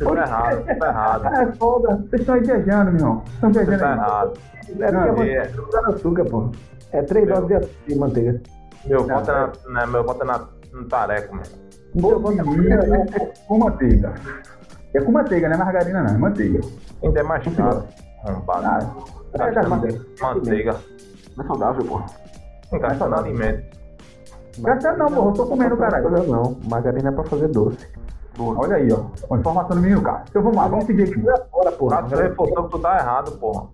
[0.00, 1.26] Você tá errado, você tá errado.
[1.26, 1.96] É foda.
[1.96, 3.22] Vocês estão aí viajando, meu irmão.
[3.24, 3.98] Vocês estão Você viajando tá aí.
[3.98, 4.32] errado.
[4.80, 5.36] É Não, porque é.
[5.36, 6.50] é dá açúcar, pô.
[6.92, 7.34] É três Meu.
[7.36, 8.40] doses de açúcar de manteiga.
[8.86, 10.40] Meu voto é na, na- meu voto é na,
[10.72, 11.46] no tareco, mano.
[11.94, 12.78] Bolo de milho
[13.46, 14.14] com manteiga.
[14.94, 16.14] É com manteiga, não é margarina, não.
[16.14, 16.60] É manteiga.
[17.02, 17.84] Ainda é mais caro.
[18.24, 18.64] Arrombado.
[18.66, 18.78] Ah,
[19.34, 20.00] é Gastando vida.
[20.20, 20.76] Manteiga.
[21.36, 22.06] Não é saudável, porra.
[22.72, 23.76] Gastando alimento.
[24.58, 25.28] Gastando não, porra.
[25.28, 26.10] Eu tô comendo, caralho.
[26.10, 26.56] Não, não.
[26.68, 27.86] Margarina é pra fazer doce.
[28.38, 29.34] Olha aí, ó.
[29.34, 30.24] A informação do menino, cara.
[30.28, 31.18] Então vamos lá, vamos seguir aqui.
[31.18, 32.02] Bora, porra.
[32.02, 33.66] Você reforçou que tu tá errado, porra.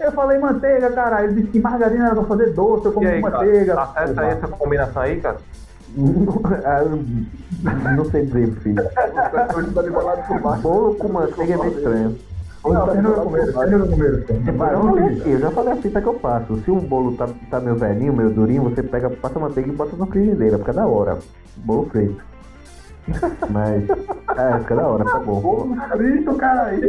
[0.00, 1.28] Eu falei manteiga, caralho.
[1.30, 2.86] Ele disse que margarina era pra fazer doce.
[2.86, 3.38] Eu como aí, cara?
[3.38, 3.74] manteiga.
[3.74, 5.36] Tá certo aí essa combinação aí, cara?
[7.96, 8.82] Não sei dizer, filho.
[10.42, 10.56] Tá.
[10.56, 12.18] Bolo com manteiga é meio estranho.
[12.64, 14.54] Não, vocês vocês então.
[14.56, 15.20] Vai, Eu vamos falei seguir.
[15.20, 16.56] aqui, eu já falei a fita que eu faço.
[16.62, 19.94] Se o bolo tá, tá meio velhinho, meio durinho, você pega, passa manteiga e bota
[19.96, 21.18] na frigideira, fica da hora.
[21.58, 22.22] Bolo frito.
[23.50, 25.76] Mas, é, fica da hora, fica bom.
[25.92, 26.66] Frito, cara.
[26.66, 26.80] Aí,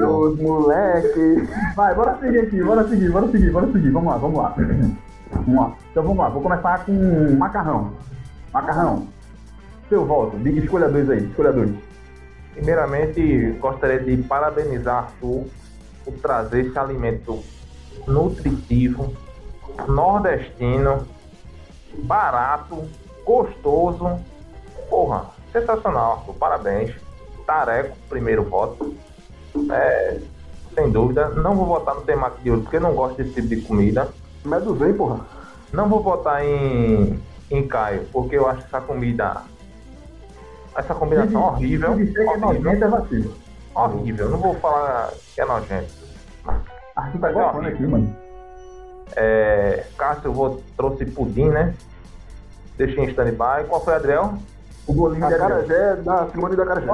[0.00, 1.48] Os moleque.
[1.76, 3.90] Vai, bora seguir aqui, bora seguir, bora seguir, bora seguir.
[3.90, 4.54] Vamos lá, vamos lá.
[5.30, 5.72] Vamos lá.
[5.90, 7.92] Então vamos lá, vou começar com macarrão.
[8.52, 9.06] Macarrão.
[9.88, 11.70] Seu voto, diga escolha dois aí, escolha dois.
[12.54, 15.44] Primeiramente, gostaria de parabenizar Arthur
[16.04, 17.42] por trazer esse alimento
[18.06, 19.12] nutritivo,
[19.88, 21.06] nordestino,
[21.98, 22.84] barato,
[23.26, 24.18] gostoso.
[24.88, 26.34] Porra, sensacional, Arthur.
[26.34, 26.94] Parabéns.
[27.46, 28.94] Tareco, primeiro voto.
[29.70, 30.18] É,
[30.74, 31.28] sem dúvida.
[31.28, 34.08] Não vou votar no temaki de hoje, porque não gosto desse tipo de comida.
[34.44, 35.20] Medo vem, porra.
[35.72, 37.20] Não vou votar em,
[37.50, 39.42] em Caio, porque eu acho essa comida.
[40.76, 41.94] Essa combinação horrível.
[41.96, 43.34] Se disser que é nojento, é vacilo.
[43.74, 44.28] horrível.
[44.28, 45.92] Não vou falar que é nojento.
[46.96, 48.16] Arthur tá gostando aqui, mano.
[49.16, 51.74] É, Cássio eu vou, trouxe pudim, né?
[52.76, 53.68] Deixei em stand-by.
[53.68, 54.34] Qual foi, Adriel?
[54.86, 56.86] O bolinho de Acarajé da Simone da Acarajé.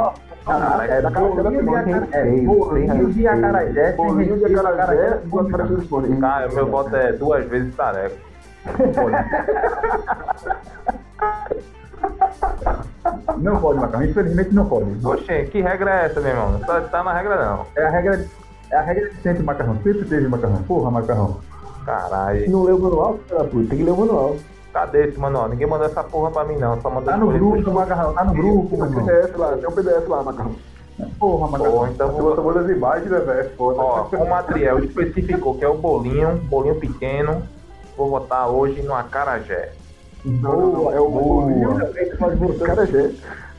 [0.46, 1.92] Caraca, É da da bolinho de Simone.
[1.94, 2.40] acarajé.
[2.42, 3.92] Bolinho de acarajé.
[3.92, 6.20] Bolinho de Acarajé com do Acarajé da Simone.
[6.20, 8.16] Caio, meu voto é duas vezes tareco.
[13.38, 14.04] Não pode, Macarrão.
[14.04, 15.06] Infelizmente não pode.
[15.06, 16.52] Oxê, que regra é essa, meu irmão?
[16.52, 17.66] Não tá, tá na regra não.
[17.76, 18.24] É a regra,
[18.70, 19.76] é a regra de sempre, Macarrão.
[19.82, 20.62] Sempre teve, Macarrão.
[20.62, 21.38] Porra, Macarrão.
[21.84, 22.50] Caralho.
[22.50, 23.68] Não leu o manual, filho da puta?
[23.68, 24.36] Tem que ler o manual.
[24.72, 25.48] Cadê esse manual?
[25.48, 26.80] Ninguém mandou essa porra pra mim não.
[26.80, 27.74] Só mandou Tá no grupo, depois.
[27.74, 28.14] Macarrão.
[28.14, 29.06] Tá no grupo, meu Tem um irmão.
[29.06, 30.52] PDF lá, tem um PDF lá, Macarrão.
[31.18, 31.72] Porra, Macarrão.
[31.78, 33.50] Pô, então Você vou, botou muitas imagens, né, velho?
[33.56, 33.80] Foda.
[33.80, 37.42] Ó, como o Adriel especificou que é o bolinho, bolinho pequeno,
[37.96, 39.72] vou votar hoje no acarajé.
[40.24, 43.10] Não, é o bolinho do Acarajé.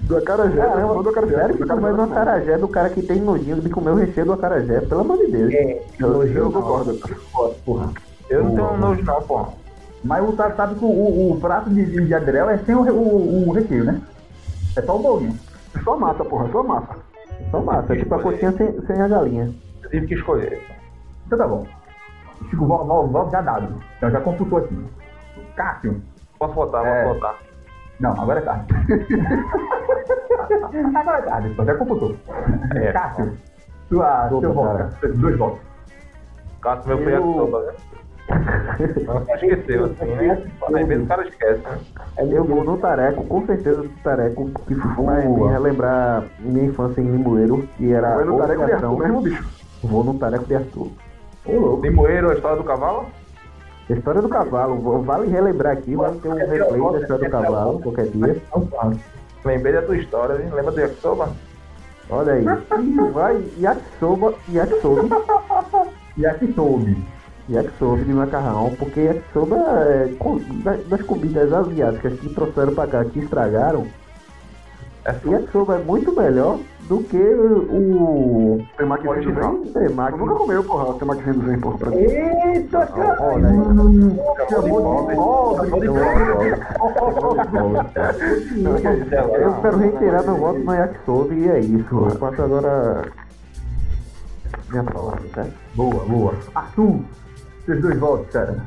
[0.01, 1.35] Do Acarajé, da Simone do Acarajé.
[1.35, 2.57] Sério que Do tu vai no Acarajé.
[2.57, 4.81] do cara que tem nojinho de comer o recheio do acarajé?
[4.81, 5.53] Pelo amor de Deus.
[5.53, 6.97] É, Eu, eu concordo.
[7.65, 7.89] porra.
[8.29, 9.45] Eu não tenho nojo não, pô.
[10.03, 12.73] Mas o cara sabe que o, o, o prato de, de, de Adriel é sem
[12.75, 14.01] o, o, o recheio, né?
[14.75, 15.37] É só o bolinho.
[15.83, 16.95] Só massa, porra, só massa.
[17.51, 19.53] Só massa, é tipo a coxinha sem, sem a galinha.
[19.83, 20.61] Eu tive que escolher.
[21.27, 21.65] Então tá bom.
[22.49, 23.73] Chico, voto, já dado.
[23.97, 24.85] Então já computou aqui.
[25.55, 26.01] Cássio.
[26.39, 27.03] Posso votar, É.
[27.03, 27.35] posso votar.
[27.99, 28.73] Não, agora é tarde.
[30.95, 32.15] agora é tarde, então já computou.
[32.75, 32.91] É.
[32.91, 33.37] Cássio.
[33.89, 35.07] Sua, Opa, seu voto.
[35.17, 35.59] Dois votos.
[36.61, 37.73] Cássio, meu foi Eu- yakisoba, né?
[39.35, 40.43] Esqueceu, assim, né?
[40.63, 41.79] Às vezes o cara esquece, né?
[42.31, 47.11] Eu vou no Tareco, com certeza do Tareco, que vai me relembrar minha infância em
[47.11, 48.71] Limoeiro, que era Vai no Tareco de.
[48.71, 49.49] Arthur mesmo, bicho.
[49.83, 50.87] Vou no Tareco de Arthur.
[51.45, 51.83] Ô, louco.
[51.83, 53.05] Limoeiro, a história do cavalo?
[53.89, 58.07] História do cavalo, vale relembrar aqui, vai ter um replay da história do cavalo, qualquer
[58.07, 58.37] dia.
[59.43, 60.49] Lembrei da tua história, hein?
[60.53, 61.29] Lembra do yakisoba?
[62.09, 62.45] Olha aí.
[62.79, 65.21] E vai yakisoba, yakisoba,
[66.29, 66.97] aqui soube.
[67.51, 70.09] Yakisoba de macarrão, porque yakisoba é
[70.63, 73.85] da- das comidas asiáticas que trouxeram pra cá, que estragaram,
[75.03, 79.61] É yakisoba é muito melhor do que o Tem maquizinho do Zen.
[79.63, 80.17] Tu temaki.
[80.19, 81.97] nunca comeu, porra, tem maquizinho do Zen, porra, pra mim.
[81.97, 83.17] Eita, cara.
[83.19, 84.47] Olha aí.
[84.47, 86.51] Chamou de pobre.
[88.63, 91.95] Eu quero reiterar meu voto no yakisoba e é isso.
[91.95, 93.05] Eu faço agora
[94.69, 95.45] minha palavra, tá?
[95.75, 96.33] Boa, boa.
[96.55, 96.99] Arthur,
[97.71, 98.57] seus dois votos, cara.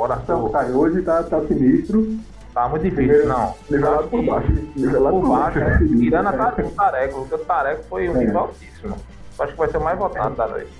[0.00, 0.50] Arthur.
[0.50, 2.18] cara, hoje tá, tá sinistro.
[2.52, 3.54] Tá muito difícil, não.
[3.70, 4.52] Nivelado por baixo.
[4.76, 5.84] Nivelado Por baixo, baixo.
[5.84, 5.88] né?
[5.98, 8.96] tirando a ta- o Tareco, porque o Tareco foi um nível altíssimo.
[9.38, 10.70] Acho que vai ser o mais votado da noite.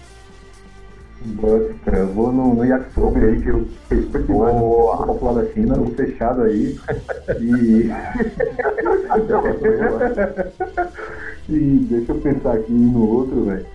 [1.24, 4.96] But, cara, eu vou no, no yakisoba aí, que eu respeito mais Boa.
[4.96, 6.76] o popular da China, o fechado aí.
[7.40, 7.90] E.
[11.48, 13.66] e deixa eu pensar aqui no outro, velho.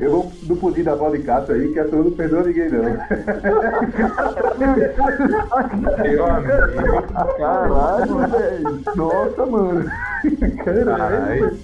[0.00, 2.70] Eu vou do pudim da avó de Cássio aí, que a turma não perdoa ninguém,
[2.70, 2.84] não.
[7.36, 8.82] Caralho, velho.
[8.94, 9.84] Nossa, mano.
[10.64, 11.58] caralho.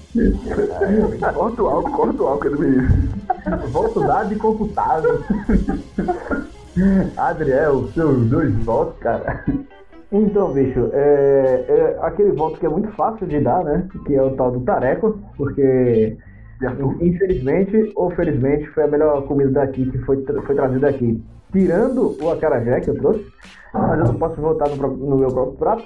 [1.35, 2.88] Corta o álcool, corta o álcool do menino.
[3.70, 5.25] Voto dado e computado.
[7.16, 9.44] Adriel, seus dois votos, cara.
[10.11, 13.88] Então, bicho, é, é aquele voto que é muito fácil de dar, né?
[14.07, 16.16] Que é o tal do tareco, porque.
[17.00, 21.22] Infelizmente ou felizmente foi a melhor comida daqui que foi, tra- foi trazida aqui.
[21.53, 23.24] Tirando o acarajé que eu trouxe,
[23.72, 25.85] mas eu não posso votar no, no meu próprio prato.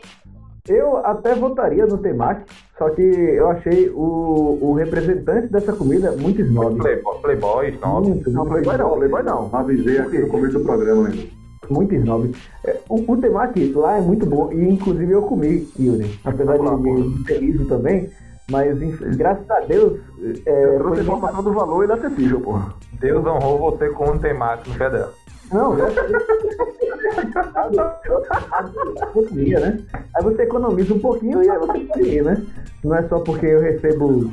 [0.68, 2.44] Eu até votaria no temaki,
[2.76, 6.76] só que eu achei o, o representante dessa comida muito snob.
[6.78, 8.00] Playboy, Playboy, não.
[8.02, 9.48] Muito, Não, Playboy não, Playboy não.
[9.52, 11.26] Avisei aqui no começo do programa, né?
[11.70, 12.34] muito snob.
[12.66, 16.18] É, o, o temaki lá é muito bom e inclusive eu comi, Yuri.
[16.24, 18.08] Apesar de ter liso também,
[18.50, 18.78] mas
[19.16, 20.00] graças a Deus
[20.46, 22.72] é, Eu trouxe a informação do valor inacessível, porra.
[23.00, 24.32] Deus honrou você com um pé
[24.90, 25.12] dela.
[25.52, 25.98] Não, graças
[27.56, 27.92] a Deus.
[29.14, 29.78] Eu comia, né?
[30.14, 32.42] Aí você economiza um pouquinho e aí você pode ir, né?
[32.84, 34.32] Não é só porque eu recebo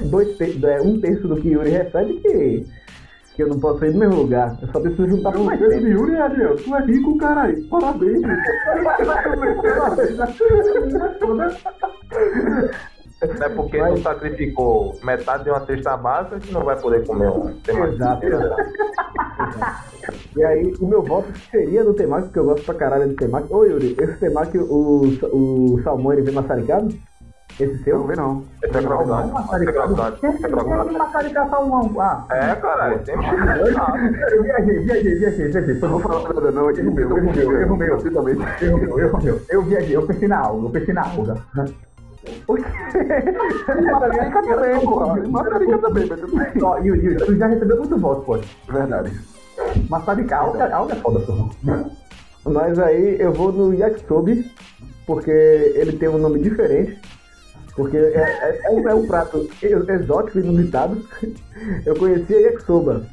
[0.00, 2.66] dois ter- é, um terço do que Yuri recebe que,
[3.34, 4.56] que eu não posso ir no mesmo lugar.
[4.62, 5.80] Eu só preciso juntar com mais tempo.
[5.80, 7.68] de Yuri, Adriel, tu é rico, caralho.
[7.68, 8.22] Parabéns.
[13.20, 17.52] É porque tu sacrificou metade de uma cesta básica que não vai poder comer um
[17.60, 17.94] temaki.
[17.94, 18.62] Exato, exato.
[20.36, 23.52] E aí, o meu voto seria no temaki, porque eu gosto pra caralho do temaki.
[23.52, 25.02] Ô, Yuri, esse temaki, o,
[25.32, 26.94] o salmão, ele vem maçaricado?
[27.58, 27.98] Esse Eu seu?
[27.98, 28.44] não vi não.
[28.62, 29.32] Esse é crocante.
[29.56, 30.26] Esse é crocante.
[30.26, 30.92] Esse é crocante.
[30.96, 32.00] Maçaricar um.
[32.00, 35.74] Ah, É, caralho, tem eu viajei, viajei, viajei, viajei.
[35.74, 37.98] Foi Não vou falar nada não, aqui Erro meu, erro meu, erro meu.
[37.98, 39.40] Erro meu, erro meu.
[39.48, 41.36] Eu viajei, eu pensei na alga, eu pensei na alga.
[43.90, 45.28] Matarica também, porra.
[45.28, 46.62] Matarica também, mas tudo bem.
[46.62, 48.38] Ó, Yuri, Yuri, tu já recebeu muito voto, pô.
[48.72, 49.12] Verdade.
[49.88, 51.90] Maçaricar, alga, alga é foda, porra.
[52.44, 54.50] Mas aí eu vou no yakisobi,
[55.06, 56.98] porque ele tem um nome diferente.
[57.76, 61.00] Porque é, é, é um- é um prato ex- exótico e inusitado.
[61.86, 63.06] Eu conhecia yakisoba,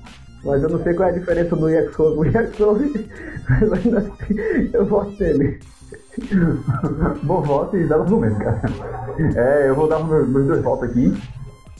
[0.44, 2.20] mas eu não sei qual é a diferença do yakisoba.
[2.22, 3.08] O yakisobi,
[3.50, 5.60] mas ainda assim, eu gosto dele.
[7.24, 8.62] Bom voto e dá argumento, cara.
[9.36, 11.14] É, eu vou dar meus, meus dois votos aqui.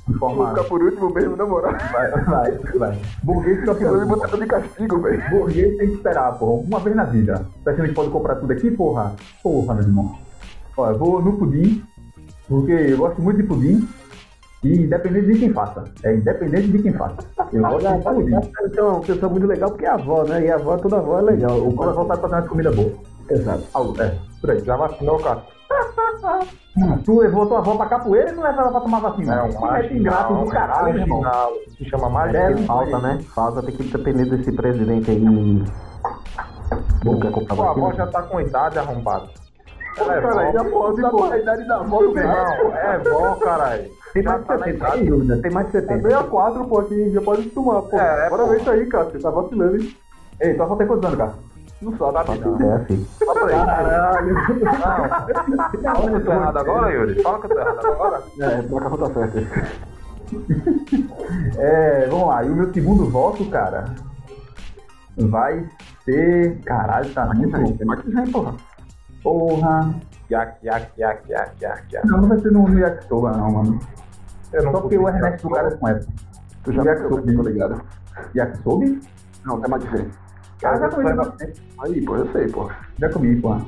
[0.08, 1.74] De Vou ficar por último mesmo, na moral.
[1.92, 3.02] Vai, vai, vai.
[3.24, 5.30] Burguês fica por botaram de castigo, velho.
[5.32, 6.62] Burguês tem que esperar, porra.
[6.62, 7.46] Uma vez na vida.
[7.64, 9.16] Tá achando que pode comprar tudo aqui, porra?
[9.42, 10.16] Porra, meu irmão.
[10.78, 11.84] Ó, eu vou no pudim,
[12.48, 13.88] porque eu gosto muito de pudim.
[14.64, 15.84] E independente de quem faça.
[16.04, 17.18] É independente de quem faça.
[17.52, 18.52] Eu gosto de pudim.
[18.62, 20.46] Você é uma pessoa muito legal porque é avó, né?
[20.46, 21.68] E a avó, toda avó é legal.
[21.68, 22.92] O cara voltar pra fazer uma comida boa.
[23.30, 23.64] Exato.
[23.74, 24.60] Ah, É, por aí.
[24.64, 25.44] Já vacinou, cara?
[26.78, 29.36] Hum, Tu levou tua avó pra capoeira e não leva ela pra tomar vacina.
[29.36, 31.24] É um mete ingrato do caralho, meu irmão.
[31.78, 32.66] Se chama É, marginal.
[32.68, 33.20] Falta, né?
[33.34, 35.20] Falta, tem que depender desse presidente aí.
[37.04, 38.06] Não quer comprar Sua avó vacina.
[38.06, 39.28] já tá com idade arrombada.
[39.98, 40.70] Ela é Cara, já vó.
[40.92, 41.24] pode, pô.
[41.24, 42.58] A idade da avó do cara.
[42.58, 43.86] Não, é vó, caralho.
[44.14, 44.98] Tem mais de tá na 70, idade.
[44.98, 45.42] sem dúvida.
[45.42, 46.02] Tem mais de É 70.
[46.10, 47.98] 64, pô, aqui já pode tomar, pô.
[47.98, 48.50] É, Bora pô.
[48.50, 49.06] ver isso aí, cara.
[49.06, 49.96] Você tá vacilando, hein?
[50.42, 51.34] Ei, tua avó tem quantos anos, cara?
[51.86, 51.98] Não.
[51.98, 53.66] Fala aí.
[53.66, 54.34] Caralho.
[54.34, 55.84] Não.
[55.94, 57.22] Fala que eu tô errado agora, Yuri.
[57.22, 58.24] Fala que eu tô errado agora.
[58.40, 59.40] É, placa tá certa.
[61.58, 62.44] É, vamos lá.
[62.44, 63.86] E o meu segundo voto, cara,
[65.18, 65.70] vai
[66.04, 66.60] ser.
[66.66, 67.78] Caralho, tá muito.
[67.78, 68.56] Tem mais que já, porra.
[69.22, 69.96] Porra.
[70.30, 72.08] Yak, yak, yak, yak, yak, yak.
[72.08, 73.80] Não, não vai ser no, no Yakisoba, não, mano.
[74.52, 76.08] Eu não Só porque o Ernesto do cara é com essa.
[76.64, 77.22] Tu já Yakisoba.
[77.22, 77.82] tô ligado.
[78.36, 79.00] Yakisobi?
[79.46, 80.25] Não, tem mais diferente.
[80.60, 81.10] Cara, já comi.
[81.80, 82.70] Aí, pô, eu sei, pô.
[83.00, 83.66] Já comi, porra.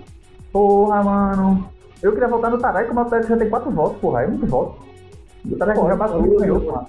[0.52, 1.70] Porra, mano.
[2.02, 4.24] Eu queria votar no Tareco, mas o Tareco já tem quatro votos, porra.
[4.24, 4.82] É muito voto.
[5.50, 6.88] O Tareco já bateu ganhou, porra.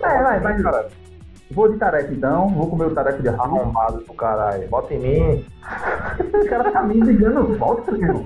[0.00, 0.62] É, vai, vai.
[0.62, 0.88] cara.
[1.52, 2.48] Vou de Tareco então.
[2.48, 3.28] Vou comer o Tareco de.
[3.28, 4.68] Arrombado do caralho.
[4.68, 5.44] Bota em mim.
[6.34, 8.22] O cara tá me ligando voto, irmão.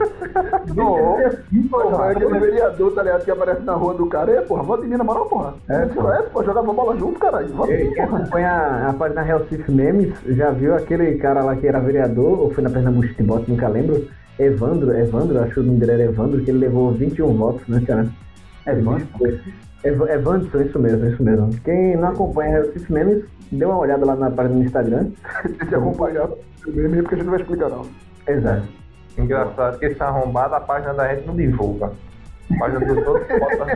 [0.75, 1.17] Não.
[1.27, 2.11] Assim, Porra, é porra.
[2.11, 4.33] aquele vereador, tá ligado, que aparece na rua do cara.
[4.33, 5.55] É, porra, vota em mim na moral, porra.
[5.69, 7.49] É, Isso é, pô, jogava bola junto, caralho.
[7.49, 8.19] Vota em mim, porra.
[8.19, 12.51] acompanha a página Real Cif Memes já viu aquele cara lá que era vereador, ou
[12.53, 14.07] foi na Pernambuco Futebol, nunca lembro.
[14.39, 17.83] Evandro, Evandro, acho que o nome dele era Evandro, que ele levou 21 votos, né,
[17.87, 18.07] cara?
[18.67, 19.07] Evandro?
[19.85, 21.51] Ev Evandro, isso mesmo, isso mesmo.
[21.65, 25.11] Quem não acompanha Cif Memes, dê uma olhada lá na página do Instagram.
[25.69, 26.29] Que acompanhar
[26.67, 27.87] mesmo, porque a gente não vai explicar, não.
[28.27, 28.67] Exato.
[29.19, 31.93] Engraçado que esse arrombado, a página da gente não divulga.
[32.51, 33.67] A página dos outros bota.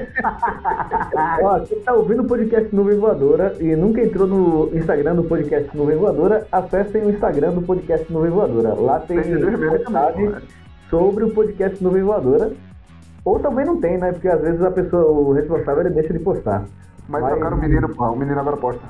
[1.43, 5.77] Ó, quem tá ouvindo o podcast Nuvem Voadora e nunca entrou no Instagram do podcast
[5.77, 8.75] Nuvem Voadora, acessem o Instagram do podcast Nuvem Voadora.
[8.75, 10.37] Lá tem postagem pô.
[10.91, 12.53] sobre o podcast Nuvem Voadora.
[13.25, 14.12] Ou também não tem, né?
[14.12, 16.64] Porque às vezes a pessoa, o responsável, ele deixa de postar.
[17.09, 18.11] Mas Mas- trocaram o menino, porra.
[18.11, 18.83] O menino agora posta.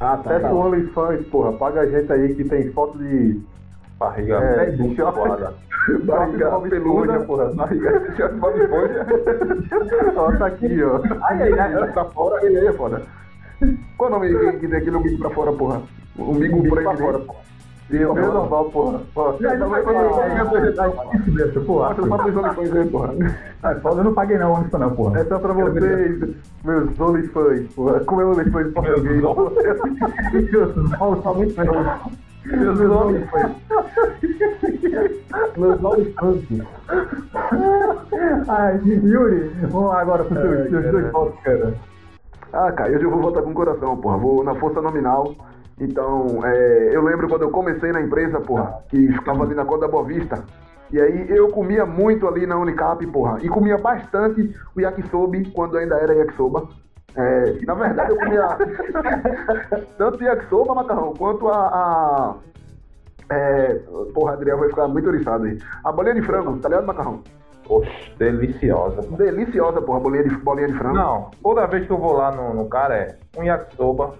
[0.00, 0.30] Ah, tá.
[0.30, 0.54] Acessa tá.
[0.54, 1.52] o OnlyFans, porra.
[1.52, 3.40] Paga a gente aí que tem foto de.
[3.98, 5.18] Barriga É, muito choque.
[5.18, 5.54] foda.
[6.04, 7.52] Barriga peluda, porra.
[7.54, 9.06] Barriga de Bob Esponja.
[10.16, 11.00] Ó, tá aqui, ó.
[11.24, 11.92] Ai, ai, ai.
[11.92, 13.02] Pra fora, ele aí é foda.
[13.96, 15.82] Qual o nome que, que tem aquele umbigo pra fora, porra?
[16.16, 17.20] O umbigo por aí pra de fora,
[17.88, 18.14] dentro.
[18.14, 19.00] Meu normal, porra.
[19.14, 19.82] Ó, Não, não vai
[21.48, 21.88] Isso porra.
[21.88, 23.14] Mostra só pros OnlyFans aí, porra.
[23.96, 25.20] Eu não paguei não, isso não, porra.
[25.20, 26.34] É só pra vocês,
[26.64, 28.00] meus OnlyFans, porra.
[28.00, 29.22] Como é OnlyFans em português?
[32.48, 32.80] Meus
[33.30, 33.42] foi.
[35.56, 36.62] Meus olhos funk.
[38.48, 41.74] Ai, Yuri, vamos lá agora pros seus, dois votos, cara.
[42.52, 44.16] Ah, cara, hoje eu vou votar com o coração, porra.
[44.16, 45.34] Vou na força nominal.
[45.80, 49.86] Então, é, eu lembro quando eu comecei na empresa, porra, que ficava ali na Costa
[49.86, 50.44] da Boa Vista.
[50.90, 53.38] E aí eu comia muito ali na Unicap, porra.
[53.42, 56.68] E comia bastante o yakisobi quando ainda era yakisoba.
[57.14, 58.48] É, na verdade, eu comia
[59.98, 61.56] tanto yakisoba, macarrão, quanto a.
[61.58, 62.34] a
[63.30, 63.74] é,
[64.14, 65.58] porra, Adriel vai ficar muito oriçado aí.
[65.84, 67.22] A bolinha de frango, tá ligado, macarrão?
[67.68, 69.02] Oxe, deliciosa.
[69.02, 70.94] Deliciosa, porra, bolinha de, bolinha de frango.
[70.94, 74.14] Não, toda vez que eu vou lá no, no cara é um yakisoba,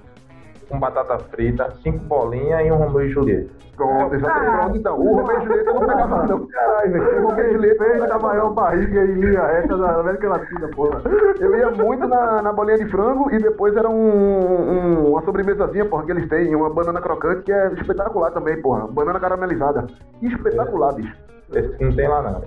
[0.68, 3.50] com batata frita, cinco bolinhas e um Romeu e Julieta.
[3.76, 4.56] Pronto, exatamente.
[4.56, 5.00] Pronto, então.
[5.00, 6.46] O Romeu e Julieta não pegava, não.
[6.46, 7.24] Caralho, velho.
[7.24, 10.28] O Romeu e Julieta não Fez a pegava, maior barriga em linha reta da América
[10.28, 11.02] Latina, porra.
[11.40, 15.84] Eu ia muito na, na bolinha de frango e depois era um, um- uma sobremesazinha,
[15.86, 18.86] porra, que eles têm, uma banana crocante que é espetacular também, porra.
[18.88, 19.86] Banana caramelizada.
[20.22, 21.14] Espetacular, bicho.
[21.52, 22.42] Esse que não tem lá não.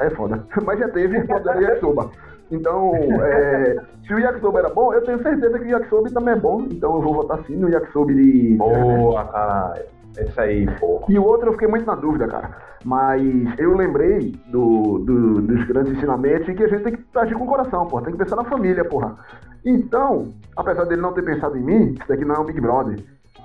[0.00, 0.44] É foda.
[0.64, 2.10] Mas já teve quando era yakisoba.
[2.52, 3.76] Então, é,
[4.06, 6.62] se o yakisoba era bom, eu tenho certeza que o yakisoba também é bom.
[6.70, 8.56] Então eu vou votar sim no yakisoba de.
[8.56, 9.82] Boa, caralho.
[10.18, 11.02] Esse aí, pô.
[11.08, 12.50] E o outro eu fiquei muito na dúvida, cara.
[12.84, 13.22] Mas
[13.58, 17.44] eu lembrei do, do- dos grandes ensinamentos e que a gente tem que agir com
[17.44, 18.02] o coração, porra.
[18.02, 19.16] Tem que pensar na família, porra.
[19.64, 22.98] Então, apesar dele não ter pensado em mim, isso daqui não é um Big Brother.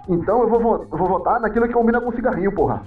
[0.09, 2.81] Então eu vou, vo- eu vou votar naquilo que combina com cigarrinho, porra.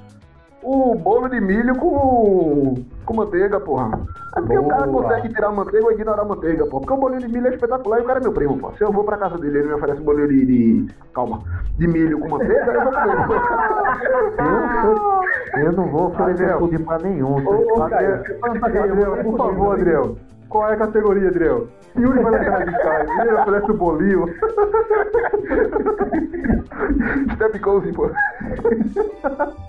[0.62, 3.98] O bolo de milho com, com manteiga, porra.
[4.36, 5.02] É porque o cara Boa.
[5.02, 6.80] consegue tirar a manteiga ou ignorar a manteiga, porra.
[6.80, 8.76] Porque o bolinho de milho é espetacular e o cara é meu primo, porra.
[8.76, 11.42] Se eu vou pra casa dele e ele me oferece um bolinho de, de- Calma.
[11.76, 13.16] De milho com manteiga, eu vou comer.
[15.56, 16.58] Eu, eu não vou oferecer Adriel.
[16.58, 17.46] pudim pra nenhum.
[17.46, 20.16] Ô, ô, Caio, Adriel, por favor, Adriel.
[20.50, 21.68] Qual é a categoria, Adriel?
[21.96, 23.20] Yuri vai na casa de Caio.
[23.20, 24.26] Ele oferece o bolinho.
[27.34, 28.10] Step cozy, pô.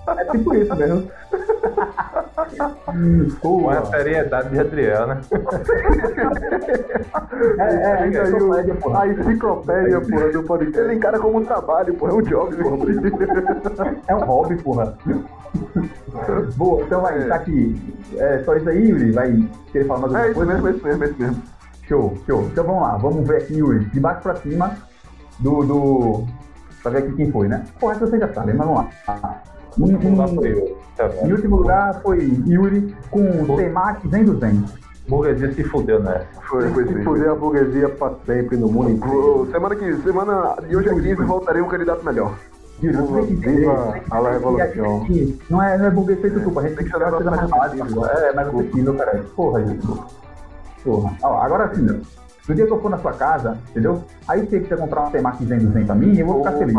[0.08, 1.10] É tipo isso mesmo.
[3.40, 5.20] Com a seriedade de Adriel, né?
[7.58, 8.32] É, é, Ainda é, aí
[8.70, 9.02] o- porra.
[9.02, 10.94] a enciclopédia, porra, do Ele podcast.
[10.94, 12.08] encara como um trabalho, pô.
[12.08, 12.70] É um job, pô.
[14.08, 14.94] É um hobby, porra.
[16.56, 17.26] Boa, então vai, É.
[17.28, 17.94] tá aqui.
[18.16, 19.12] É só isso aí, Yuri?
[19.12, 20.52] Vai querer falar mais É alguma isso coisa?
[20.54, 21.42] mesmo, é isso mesmo, é isso mesmo.
[21.88, 22.42] Show, show.
[22.44, 24.76] Então vamos lá, vamos ver aqui, Yuri, de baixo pra cima
[25.38, 25.62] do.
[25.64, 26.24] do...
[26.82, 27.64] Pra ver aqui quem foi, né?
[27.78, 29.42] Porra, essa você já sabe, mas vamos lá.
[29.78, 30.74] Em.
[30.96, 34.64] Tá em último lugar foi Yuri com temaki Zen do Zen.
[35.08, 36.26] Burguesia se fudeu nessa.
[36.48, 37.02] Foi, foi Se sim.
[37.02, 39.48] fuder a burguesia pra sempre no mundo inteiro.
[39.50, 42.34] Semana que semana de hoje a 15 voltarei um candidato melhor.
[42.82, 45.02] Que entender, Viva que a la que revolução.
[45.02, 47.48] aqui Não é, não é burguês feito tu, a gente tem que ser fazer levado
[47.48, 48.06] mais acessível.
[48.06, 49.24] É, mais acessível, cara.
[49.36, 49.80] Porra, Yuri.
[50.82, 51.12] Porra.
[51.22, 52.02] Ó, agora sim,
[52.48, 54.02] no dia que eu for na sua casa, entendeu?
[54.26, 56.76] Aí você quiser comprar um temaki Zen Zen pra mim, eu vou ficar feliz.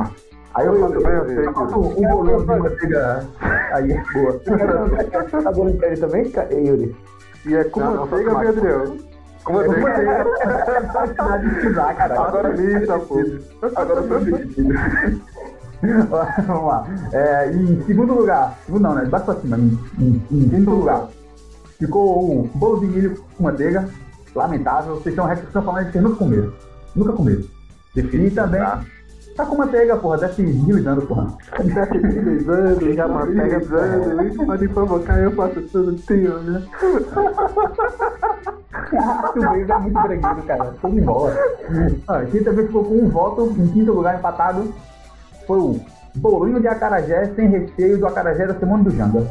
[0.55, 3.25] Aí eu faço Eu faço um bolinho de manteiga.
[3.71, 5.41] Aí é boa.
[5.41, 6.31] Tá bolinho pra ele também,
[6.67, 6.95] Yuri?
[7.45, 8.97] E é com manteiga, Adriel?
[9.45, 9.59] Como.
[11.15, 12.15] Tá de estudar, cara.
[12.15, 13.19] Facilita, pô.
[13.75, 14.73] Agora eu decidido.
[16.47, 16.87] Vamos lá.
[17.11, 19.03] É, em segundo lugar, segundo não, né?
[19.03, 19.57] De baixo pra cima.
[19.57, 21.07] Em, em- em quinto lugar,
[21.77, 23.87] ficou o bolo de milho com manteiga.
[24.33, 24.95] Lamentável.
[24.95, 25.27] Vocês estão,
[25.63, 26.53] falando que vocês nunca comeram.
[26.95, 27.43] Nunca comeram.
[27.95, 28.83] E também tá?
[29.35, 30.17] tá com manteiga, porra.
[30.17, 31.37] Desce milizando, porra.
[31.55, 36.63] Pesando, já manteiga pesando, isso pode provocar, eu faço tudo, tio, né?
[39.33, 40.73] tu veio é muito bregueiro, cara.
[40.81, 41.35] Tô de bola.
[42.07, 44.73] Ah, quem também ficou com um voto, em quinto lugar empatado,
[45.45, 45.79] foi o
[46.15, 49.25] bolinho de acarajé sem recheio do acarajé da Simone do Janga.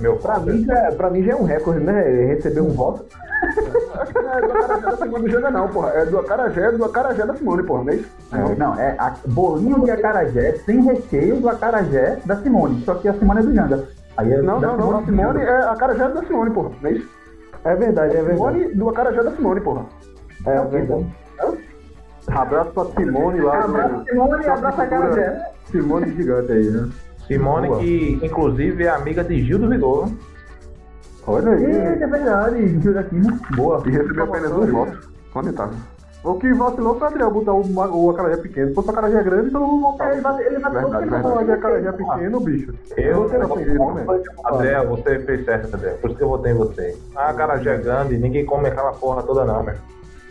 [0.00, 2.02] Meu Pra mim, já, pra mim já é um recorde, né?
[2.26, 3.04] Receber um voto.
[3.94, 5.88] Acho que não é do Acarajé da Simone do Janga, não, porra.
[5.90, 8.10] É do Acarajé, do Acarajé da Simone, porra, não é isso?
[8.58, 12.82] Não, é a, bolinho de acarajé sem recheio do acarajé da Simone.
[12.84, 13.84] Só que a Simone é do Janga.
[14.16, 14.96] Aí é Não, não, não.
[14.96, 17.08] A do Simone é Acarajé da Simone, porra, não é isso?
[17.64, 18.36] É verdade, é verdade.
[18.36, 19.82] Simone do Acarajé da Simone, porra.
[20.46, 21.06] É verdade.
[22.26, 23.64] Abraço pra Simone lá.
[23.64, 25.53] Abraço do- Simone e abraço acarajé.
[25.70, 26.88] Simone gigante aí, né?
[27.26, 27.80] Simone, Boa.
[27.80, 30.08] que inclusive é amiga de Gil do Vigor.
[31.26, 31.64] Olha aí.
[31.64, 32.80] Eita, é verdade.
[32.80, 33.38] Gil daqui, né?
[33.56, 33.82] Boa.
[33.86, 34.98] E recebeu apenas um voto.
[35.34, 35.78] Lamentável.
[36.22, 37.62] O que vacilou foi o Adriel botar o,
[38.06, 38.68] o acarajé pequeno.
[38.68, 40.10] Se fosse o acarajé grande, todo mundo voltava.
[40.10, 42.74] É, ele vai, ele vai Verdade, ele vai- Falar de acarajé pequeno, bicho.
[42.96, 44.06] Eu, isso, né?
[44.44, 45.96] Adriel, você fez certo, Adriel.
[45.98, 46.96] Por isso que eu votei em você.
[47.14, 49.76] Ah, cara já é grande, ninguém come aquela porra toda não, né?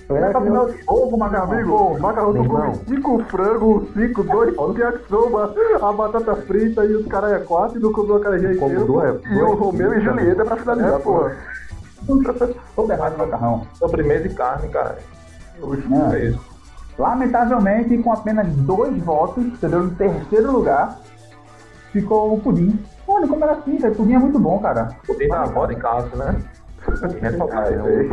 [0.08, 1.98] Vai pra final de ovo, macarrão.
[2.00, 2.72] Macarrão Irmão.
[2.74, 7.82] come 5 frango, 5, 2 yakisoba, a batata frita e os caralho é 4 e
[7.82, 8.86] não comeu acarajé Como inteiro.
[8.86, 9.22] duas.
[9.26, 11.36] E o Romeu e Julieta pra finalizar, É, porra.
[12.76, 13.66] Todo errado, macarrão.
[13.76, 14.98] Sobremesa e carne, cara.
[15.88, 16.14] Não.
[16.14, 16.54] É isso.
[17.00, 19.86] Lamentavelmente, com apenas dois votos, entendeu?
[19.86, 21.00] Em terceiro lugar,
[21.92, 22.78] ficou o pudim.
[23.08, 23.96] Olha, como era assim, velho.
[23.96, 24.90] Pudim é muito bom, cara.
[25.08, 26.36] Pudim da avó de casa, né?
[27.22, 28.10] Ressaltar isso aí.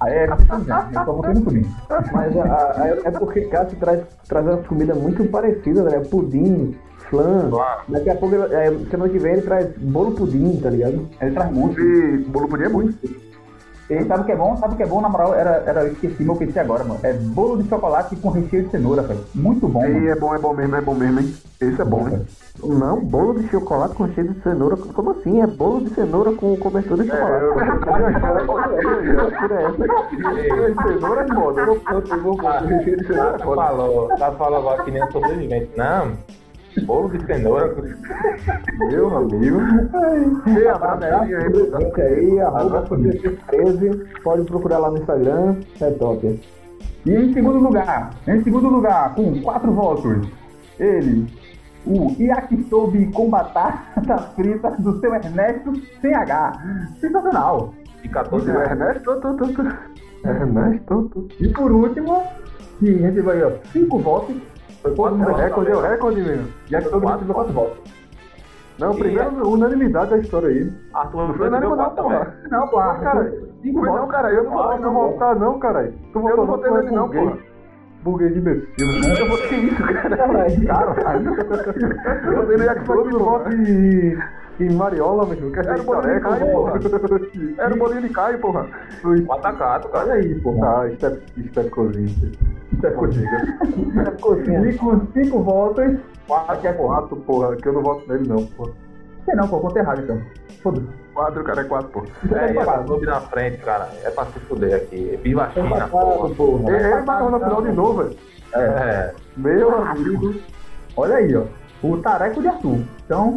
[0.00, 1.66] Aí é pudim, eu só votei no pudim.
[2.12, 2.44] Mas a-
[2.82, 6.00] a- é porque Cássio traz, traz umas comidas muito parecidas, né?
[6.10, 6.74] Pudim,
[7.10, 7.48] flan.
[7.50, 7.64] Flan.
[7.88, 11.08] Daqui a pouco, é, semana que vem, ele traz bolo pudim, tá ligado?
[11.20, 11.80] Ele traz muito.
[11.80, 12.98] E bolo pudim é muito.
[13.90, 14.56] E sabe o que é bom?
[14.56, 15.34] Sabe o que é bom, na moral?
[15.34, 17.00] Era, era, eu esqueci, mas eu pensei agora, mano.
[17.02, 19.20] É bolo de chocolate com recheio de cenoura, velho.
[19.34, 20.08] Muito bom, E mano.
[20.08, 21.34] é bom, é bom mesmo, é bom mesmo, hein?
[21.60, 22.22] Esse é bom, hein?
[22.62, 24.76] Não, bolo de chocolate com cheio de cenoura.
[24.76, 25.40] Como assim?
[25.42, 27.44] É bolo de cenoura com cobertura de chocolate.
[27.44, 27.52] É?
[30.82, 31.60] Cenoura é foda.
[31.60, 31.80] Eu vou-
[32.10, 35.70] eu vou- recheio de cenoura Tá tá falando agora que nem sobrevivente.
[35.76, 36.12] Não,
[36.80, 37.74] bolo de cenoura.
[38.90, 39.58] Meu amigo.
[40.46, 41.04] E abraço
[42.00, 42.82] aí, arroba
[43.48, 43.90] 13,
[44.22, 46.40] pode procurar lá no Instagram, é top.
[47.04, 50.28] E em segundo lugar, em segundo lugar, com quatro votos,
[50.78, 51.26] ele,
[51.84, 56.52] o yakisobe com batata frita do seu Ernesto sem H.
[57.00, 57.74] Sensacional.
[58.02, 58.70] de 14 O reais.
[58.70, 59.62] Ernesto, tô, tô, tô.
[60.28, 62.22] Ernesto, tu- E por último,
[62.78, 64.36] que recebeu aí, ó, 5 votos.
[64.82, 66.48] Foi todo mundo O recorde é o recorde mesmo.
[66.66, 67.78] Já que todo mundo recebeu 4 votos.
[68.78, 70.72] Não, primeiro unanimidade da história aí.
[70.94, 72.34] Arthur Não foi unânime não, porra.
[72.50, 75.94] Não, pô, Cara, 5 Foi não, cara, eu não Não vou posso votar não, caralho.
[76.12, 77.38] Tu Eu não votou votei é nele não, porra.
[78.02, 78.66] Burguês imbecil.
[79.20, 80.16] Eu votei isso, cara.
[80.16, 81.34] Caralho,
[82.26, 83.24] Eu votei no Yakisoba, Todo porra.
[83.38, 84.18] voto em,
[84.60, 85.52] em Mariola, meu irmão.
[85.54, 86.78] Era o bolinho de Caio, porra.
[86.78, 87.22] porra.
[87.58, 88.66] Era o bolinho de Caio, porra.
[89.04, 90.04] O atacado, cara.
[90.04, 90.54] Olha aí, pô.
[90.58, 92.32] Tá, step, step cozinha.
[92.82, 92.90] É
[94.20, 94.70] cozinha.
[94.70, 98.70] E com 5 votos, Quatro é quatro, porra, que eu não voto nele não, porra.
[99.24, 100.20] sei não, pô, contei errado então.
[100.62, 100.86] Foda-se.
[101.12, 102.06] Quatro, cara, é quatro, porra.
[102.32, 103.88] É, e Tá a clube na frente, cara.
[104.04, 105.18] É pra se fuder aqui.
[105.22, 106.34] Viva a China, porra.
[106.34, 106.70] porra.
[106.76, 108.16] Ele ele bateu na final de novo, velho.
[108.54, 109.12] É.
[109.36, 110.34] Meu amigo.
[110.96, 111.44] Olha aí, ó.
[111.82, 112.78] O Tareco de Arthur.
[113.04, 113.36] Então,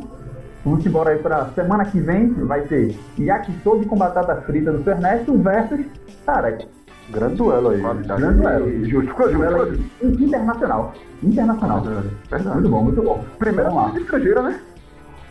[0.65, 2.33] vamos embora aí pra semana que vem.
[2.33, 5.85] Vai ter Yakisoba com batata frita do seu Ernesto versus
[6.25, 6.67] Tareco.
[7.11, 7.81] Grande duelo aí.
[7.81, 8.85] Grande duelo.
[8.85, 9.37] Justo, ficou justo.
[9.47, 10.23] Duelo justo.
[10.23, 10.93] internacional.
[11.23, 11.81] Internacional.
[11.81, 12.47] Verdade.
[12.55, 13.23] Muito bom, muito bom.
[13.37, 13.91] Primeira lá.
[13.95, 14.59] estrangeira, né?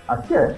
[0.09, 0.57] Acho que é.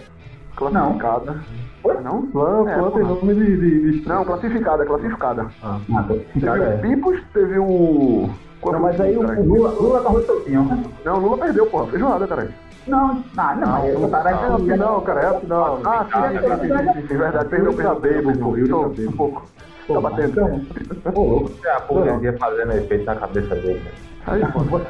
[0.57, 1.37] Classificada.
[1.85, 2.01] Oi?
[2.03, 2.27] Não?
[2.33, 5.47] Flã, É, tem nome de, de, de Não, classificada, classificada.
[5.63, 6.77] Ah, Teve cara, o é.
[6.79, 8.31] Pipos, teve o.
[8.65, 10.83] Não, mas aí o, o Lula, Lula tá rostotinho, né?
[11.05, 11.87] Não, o Lula perdeu, porra.
[11.87, 12.49] Feijoada, cara.
[12.87, 15.81] Não, ah, não, mas o Tareco É a final, cara, é a final.
[15.85, 17.49] Ah, sim, sim, sim, sim, sim, sim, verdade.
[17.49, 18.33] Perdeu, bêbado, perdeu.
[18.33, 19.03] pô, tá Tô-.
[19.03, 19.43] Um pouco.
[19.87, 20.31] Pô, Tá batendo.
[20.31, 21.51] Então, ô, louco.
[21.65, 23.81] É a burguesia fazendo efeito na cabeça dele.
[23.85, 23.91] né?
[24.27, 24.81] Aí, pô.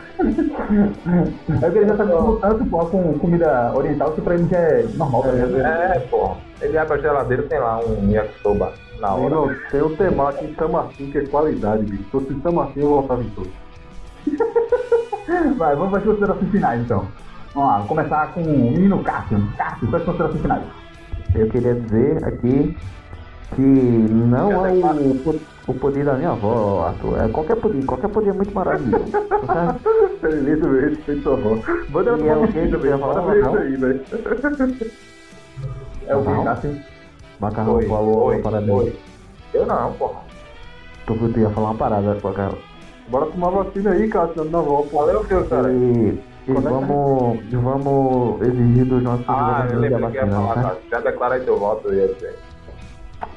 [1.62, 4.86] É que ele já tá tanto pô, com comida oriental que pra ele já é
[4.94, 5.24] normal.
[5.26, 5.58] ligado?
[5.58, 6.36] É, porra.
[6.60, 9.30] Ele abre a geladeira tem lá um yakisoba na hora.
[9.34, 12.04] Não, tem o temaki em Tamartim que é qualidade, bicho.
[12.04, 13.52] Se fosse em Tamartim eu voltava em todos.
[15.56, 17.06] Vai, vamos para as considerações finais então.
[17.56, 19.42] Vamos lá, vou começar com o menino Cássio.
[19.56, 20.62] Cássio, suas considerações finais.
[21.34, 22.76] Eu queria dizer aqui
[23.54, 27.18] que não é o, o poder da minha avó, Arthur.
[27.18, 29.10] É qualquer poder, qualquer poder é muito maravilhoso.
[30.20, 31.58] Feliz meu respeito sua avó.
[31.88, 32.98] Manda ela é tomar o que vacina, que eu ia velho.
[32.98, 34.04] falar, Bora ver isso aí, velho.
[36.08, 36.76] É o que, Cássio?
[37.40, 38.70] Macarrão Oi, falou oi, parada.
[38.70, 38.98] oi.
[39.54, 40.20] Eu não, porra.
[41.06, 42.58] Tu, tu ia falar uma parada cara.
[43.08, 44.98] Bora tomar vacina aí, dando na avó, pô.
[44.98, 45.72] Valeu, cara.
[45.72, 50.16] E, e é que vamos, vamos exigir dos nossos Ah, eu governadores a lembrei que
[50.16, 50.62] ia vacina, falar, né?
[50.62, 50.78] cara.
[50.90, 52.38] Já declara aí teu voto, eu ia dizer.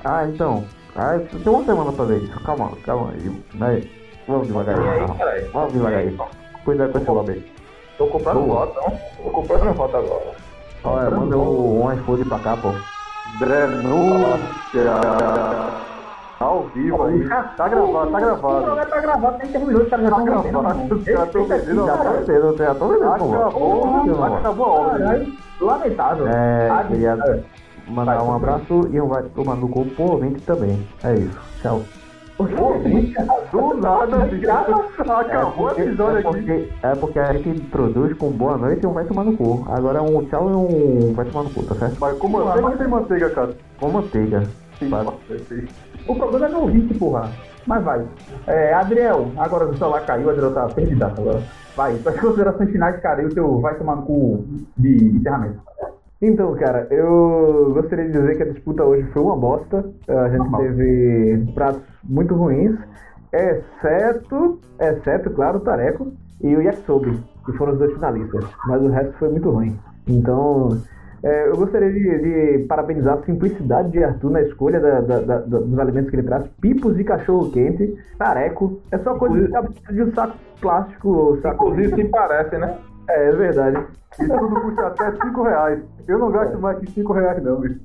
[0.06, 0.64] Ah, então.
[0.96, 2.40] Ah, tem uma semana pra ver isso.
[2.44, 3.44] Calma, calma aí.
[3.62, 3.92] Aí,
[4.28, 5.50] vamos devagar E aí?
[5.54, 6.18] Vamos devagar aí.
[6.66, 7.52] Cuidado com esse lobby aí.
[7.98, 8.66] Tô comprando Boa.
[8.66, 9.24] voto, não?
[9.24, 10.32] Tô comprando voto agora.
[10.84, 12.70] Olha, manda um, um iPhone pra cá, pô.
[13.40, 14.84] Denúncia.
[16.40, 17.28] Ao vivo aí.
[17.28, 18.66] Tá gravado, tá gravado.
[18.66, 21.86] Não, tá gravado, tem terminou, os caras já estão gravado, os caras tão vendendo a
[21.88, 23.04] Já tá cedo, já tô vendo.
[23.04, 25.00] Acabou, acabou a obra.
[25.00, 26.28] Caralho, lamentável.
[26.30, 27.44] É, Ah, queria é.
[27.92, 30.88] mandar um abraço e um vai tomar no cu pro ouvinte também.
[31.04, 31.38] É isso.
[31.62, 31.82] Tchau.
[33.52, 34.50] Do nada, bicho.
[34.50, 36.24] Acabou o porque- episódio é aqui.
[36.32, 39.66] porque, é porque a gente introduz com boa noite e um vai tomar no cu.
[39.70, 41.98] Agora um tchau e um vai tomar no cu, tá certo?
[42.00, 43.50] Mas com manteiga ou sem manteiga, cara?
[43.78, 44.44] Com manteiga.
[44.80, 45.68] Sim.
[46.08, 47.30] O problema é no ouvinte, porra.
[47.68, 48.06] Mas vai.
[48.48, 51.44] É, Adriel, agora o celular caiu, o Adriel tá perdidaço agora.
[51.76, 54.46] Vai, suas considerações finais, cara, e o teu vai tomar no cu
[54.78, 55.60] de encerramento.
[56.22, 59.86] Então, cara, eu gostaria de dizer que a disputa hoje foi uma bosta.
[60.08, 60.62] A gente Normal.
[60.62, 62.76] teve pratos muito ruins,
[63.32, 66.12] exceto, exceto, claro, o Tareco
[66.42, 68.46] e o Yakisobi, que foram os dois finalistas.
[68.68, 69.80] Mas o resto foi muito ruim.
[70.08, 70.82] Então,
[71.24, 72.20] é, eu gostaria de,
[72.60, 76.24] de parabenizar a simplicidade de Arthur na escolha da- da- da- dos alimentos que ele
[76.24, 76.46] traz.
[76.62, 78.80] Pipos e cachorro quente, tareco.
[78.92, 81.70] É só coisa de, de um saco plástico saco.
[81.70, 82.76] Inclusive, se parece, né?
[83.10, 83.84] É, é verdade.
[84.20, 85.80] E tudo custa até 5 reais.
[86.08, 87.80] Eu não gasto mais que 5 reais, não, bicho.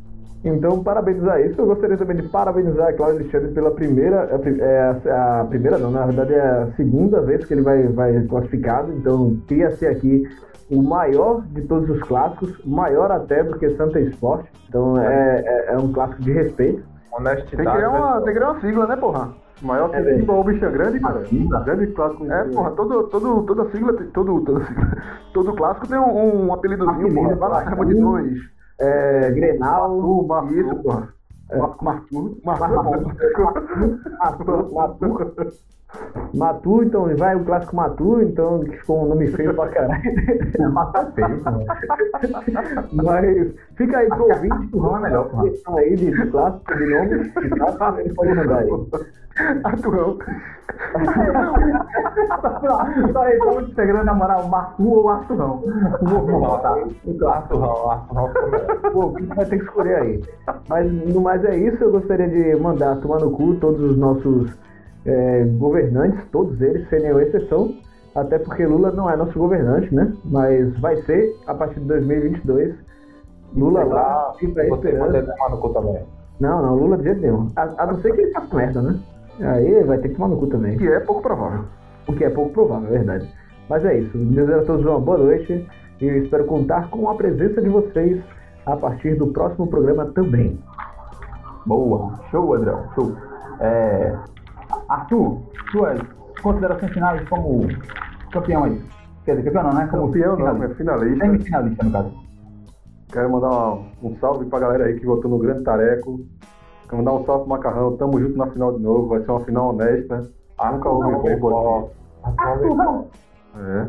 [0.45, 1.59] Então, parabenizar isso.
[1.61, 4.28] Eu gostaria também de parabenizar a Cláudio Alexandre pela primeira.
[4.61, 8.20] É, a, a primeira, não, na verdade é a segunda vez que ele vai, vai
[8.24, 8.93] classificado.
[8.93, 10.22] Então, queria ser aqui
[10.71, 14.51] o maior de todos os clássicos, maior até do que Santa Esporte.
[14.69, 16.83] Então, é, é, é um clássico de respeito.
[17.12, 17.57] Honestidade.
[17.57, 17.99] Tem que criar né?
[17.99, 19.35] uma, tem que criar uma sigla, né, porra?
[19.62, 20.19] Maior que É.
[20.19, 21.25] Simba ou bicha grande, cara.
[21.27, 21.61] Simba.
[21.61, 22.31] Grande clássico.
[22.31, 24.97] É, porra, todo, todo, toda sigla, todo, toda sigla,
[25.33, 27.37] todo clássico tem um, um apelidozinho, Apelido, porra.
[27.37, 28.39] Vai lá, de dois.
[28.81, 29.97] É, Grenal.
[29.97, 30.53] O Marco.
[30.53, 31.09] Isso, porra.
[31.51, 31.59] É.
[36.34, 40.03] Matu, então vai o clássico Matu, então que ficou um nome feio pra caralho.
[40.72, 41.51] Mata feio, pô.
[42.92, 44.68] Mas fica aí pro ouvinte.
[44.68, 45.42] Turrão é melhor.
[45.42, 48.70] Questão aí de clássico, de nome, de clássico, ele pode mandar aí.
[49.64, 50.18] Arturão.
[53.12, 55.62] Só reclamo de Instagram, na moral, Matu ou Arturão.
[56.03, 56.76] Vou vou botar.
[57.05, 57.26] O clássico.
[57.26, 58.80] Arthurão, Arthurão ficou melhor.
[58.92, 60.22] Pô, o vai ter que escolher aí.
[60.68, 64.51] Mas no mais é isso, eu gostaria de mandar tomar no cu todos os nossos
[65.07, 67.74] é, governantes, todos eles, sem nenhuma exceção.
[68.14, 70.12] Até porque Lula não é nosso governante, né?
[70.24, 72.74] Mas vai ser a partir de 2022.
[73.57, 75.72] Lula lá, fica aí esperando.
[75.72, 76.02] também.
[76.40, 77.48] Não, não, Lula de jeito nenhum.
[77.57, 79.00] A, a não ser que ele faça merda, né?
[79.40, 80.76] Aí vai ter que tomar no cu também.
[80.76, 81.64] Que é pouco provável.
[82.07, 83.28] O que é pouco provável, é verdade.
[83.68, 84.16] Mas é isso.
[84.16, 85.66] Desejo a todos uma boa noite
[86.00, 88.22] e espero contar com a presença de vocês
[88.66, 90.59] a partir do próximo programa também.
[91.66, 92.12] Boa.
[92.30, 92.84] Show, Adriel.
[92.94, 93.12] Show.
[93.61, 94.14] É...
[94.95, 95.40] Arthur,
[95.70, 96.01] suas
[96.42, 97.66] considerações finais como
[98.32, 98.80] campeão aí.
[99.24, 99.88] Quer dizer, campeão não, né?
[99.90, 100.64] Como Campeão não, finalista.
[100.72, 101.24] é finalista.
[101.24, 102.12] Semifinalista, no caso.
[103.12, 106.20] Quero mandar uma- um salve pra galera aí que votou no Grande Tareco.
[106.84, 107.97] Quero mandar um salve pro Macarrão.
[107.97, 109.09] Tamo junto na final de novo.
[109.09, 110.30] Vai ser uma final honesta.
[110.72, 111.88] Nunca houve roubo
[112.28, 112.70] aqui.
[113.57, 113.86] É.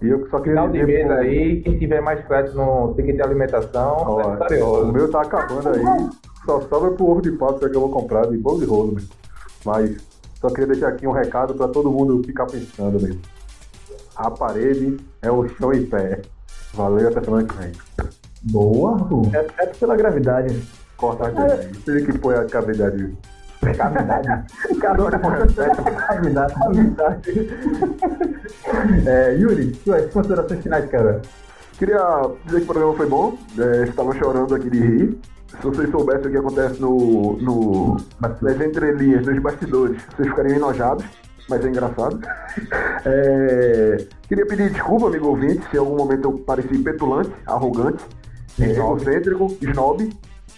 [0.00, 2.94] E eu só queria Final de dizer mês pro- aí, quem tiver mais crédito no
[2.94, 5.82] ticket de alimentação, Ó, é o meu tá acabando aí.
[6.46, 8.92] Só sobra pro ovo de pato que que eu vou comprar de bolo de rolo,
[8.94, 9.04] meu.
[9.64, 9.96] Mas
[10.40, 13.16] só queria deixar aqui um recado pra todo mundo ficar pensando, meu.
[14.14, 16.22] A parede é o chão em pé.
[16.74, 17.72] Valeu, até semana que vem.
[18.42, 19.34] Boa, Arthur.
[19.34, 20.62] É, é pela gravidade.
[20.96, 21.74] Corta aqui.
[21.74, 23.16] Você que põe a cavidade.
[23.76, 24.28] Cavidade.
[24.80, 26.54] Cavidade.
[26.54, 27.50] Cavidade.
[29.06, 31.20] É, Yuri, suas considerações finais, cara.
[31.78, 33.36] Queria dizer que o programa foi bom.
[33.58, 35.20] É, estava chorando aqui de rir.
[35.48, 41.04] Se vocês soubessem o que acontece no, no, nas entrelinhas, nos bastidores, vocês ficariam enojados,
[41.48, 42.20] mas é engraçado.
[43.04, 43.96] É,
[44.26, 48.04] queria pedir desculpa, amigo ouvinte, se em algum momento eu pareci petulante, arrogante,
[48.60, 50.10] é, egocêntrico, snob,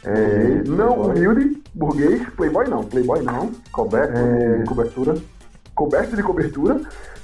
[0.04, 4.58] é, não humilde, burguês, playboy não, playboy não, Coberto É.
[4.58, 5.14] de cobertura.
[5.74, 6.80] coberto de cobertura,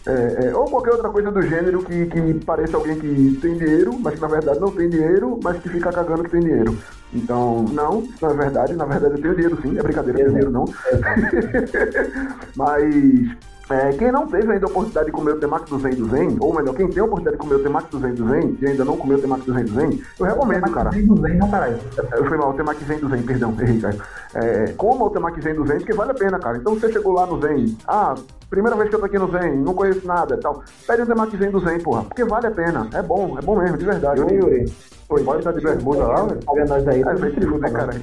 [0.07, 3.99] é, é, ou qualquer outra coisa do gênero que, que pareça alguém que tem dinheiro,
[3.99, 6.77] mas que na verdade não tem dinheiro, mas que fica cagando que tem dinheiro.
[7.13, 8.75] Então, não, isso não é verdade.
[8.75, 10.65] Na verdade, eu tenho dinheiro sim, é brincadeira, eu tenho dinheiro não.
[12.57, 13.37] mas
[13.69, 16.37] é, quem não teve ainda a oportunidade de comer o temaki do Zen do Zen,
[16.39, 18.67] ou melhor, quem tem a oportunidade de comer o temaki do Zen do Zen e
[18.67, 20.91] ainda não comeu o temaki do Zen do Zen, eu recomendo, cara.
[20.91, 21.79] Tem do Zen, não, caralho.
[22.13, 23.97] Eu fui mal, o temaki Zen do Zen, perdão, errei, cara.
[24.35, 26.59] É, coma o temaki Zen do Zen, porque vale a pena, cara.
[26.59, 28.15] Então você chegou lá no Zen, ah,
[28.49, 30.63] primeira vez que eu tô aqui no Zen, não conheço nada e tal.
[30.87, 32.89] Pede um Zen do Zen, porra, porque vale a pena.
[32.93, 34.21] É bom, é bom mesmo, de verdade.
[34.21, 34.73] Oi, Yuri.
[35.09, 36.45] Oi, Pode estar de bermuda lá, velho.
[36.45, 37.01] Paga nós aí.
[37.01, 38.03] É, vai se fuder, caralho.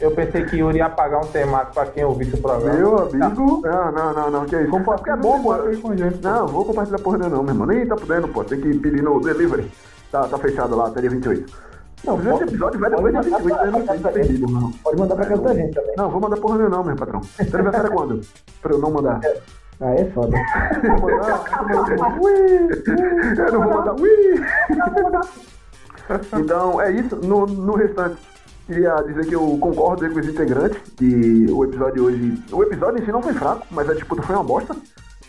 [0.00, 2.76] Eu pensei que Yuri ia pagar um temático pra quem ouvisse o programa.
[2.76, 3.62] Meu amigo.
[3.62, 4.80] Não, não, não, não, que é isso.
[4.80, 5.54] Porque é bom, pô.
[6.22, 7.66] Não, vou compartilhar porra não, meu irmão.
[7.66, 8.42] Nem tá podendo, pô.
[8.42, 9.70] Tem que pedir no delivery.
[10.10, 11.71] Tá, tá fechado lá, até dia 28.
[12.04, 14.72] Não, esse episódio vai depois dia 28, eu não sei perdido, não.
[14.72, 15.94] Pode mandar pra casa da gente também.
[15.96, 17.22] Não, vou mandar porra nenhuma, não, meu patrão.
[17.22, 18.20] Seu aniversário é quando?
[18.60, 19.20] Pra eu não mandar.
[19.80, 20.36] Ah, é foda.
[20.82, 21.44] Vou mandar.
[23.38, 23.94] Eu não vou mandar.
[24.00, 24.40] Ui!
[26.40, 27.16] Então, é isso.
[27.16, 28.16] No, no restante,
[28.66, 32.42] queria dizer que eu concordo com os integrantes, que o episódio hoje.
[32.52, 34.76] O episódio em si não foi fraco, mas a disputa foi uma bosta.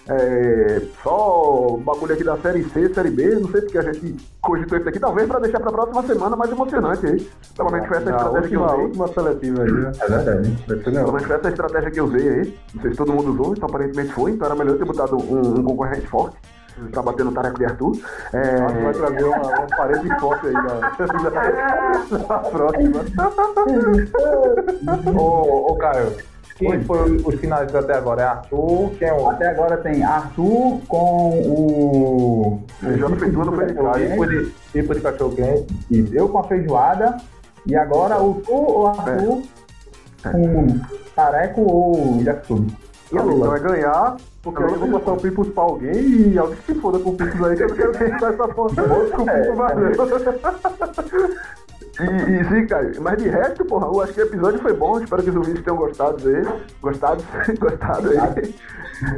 [0.09, 4.77] É, só bagulho aqui da série C, série B, não sei porque a gente cogitou
[4.77, 7.29] isso aqui, talvez pra deixar pra próxima semana mais emocionante aí.
[7.55, 8.85] Pelo menos foi essa Na estratégia que eu última, usei.
[8.85, 9.91] última seletiva aí, né?
[10.01, 10.57] É verdade.
[10.83, 12.59] Pelo menos foi essa estratégia que eu usei aí.
[12.75, 14.31] Não sei se todo mundo usou, então aparentemente foi.
[14.31, 16.35] Então era melhor eu ter botado um, um concorrente forte
[16.91, 17.91] pra bater no tareco de Arthur.
[18.33, 21.29] É, que vai trazer uma, uma parede forte aí da,
[22.27, 22.99] da próxima.
[25.17, 26.11] Ô, ô Caio,
[26.55, 28.21] quem foi os finalistas até agora?
[28.21, 28.91] É Arthur?
[28.99, 32.61] Quem é o Até agora tem Arthur com o.
[32.79, 35.73] Feijão não foi de tipo de, tipo de cachorro quente?
[35.89, 37.17] Isso, eu com a feijoada.
[37.65, 39.41] E agora o tu ou Arthur
[40.21, 40.79] com
[41.15, 42.65] tareco ou yakisoba.
[43.11, 43.47] E a Lula?
[43.47, 46.99] vai ganhar, porque aí eu vou passar o pipos pra alguém e alguém se foda
[46.99, 48.87] com o pipos aí, que eu não quero pensar essa porra.
[48.87, 49.91] Vou com o pipos valeu.
[51.99, 53.01] E, e sim, Caio.
[53.01, 54.99] Mas de resto, porra, eu acho que o episódio foi bom.
[54.99, 56.49] Espero que os ouvintes tenham gostado dele.
[56.81, 57.23] Gostado,
[57.59, 58.55] gostado aí.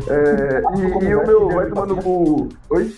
[0.09, 2.49] É, e, e o meu vai tomar no cu.
[2.69, 2.95] Oi?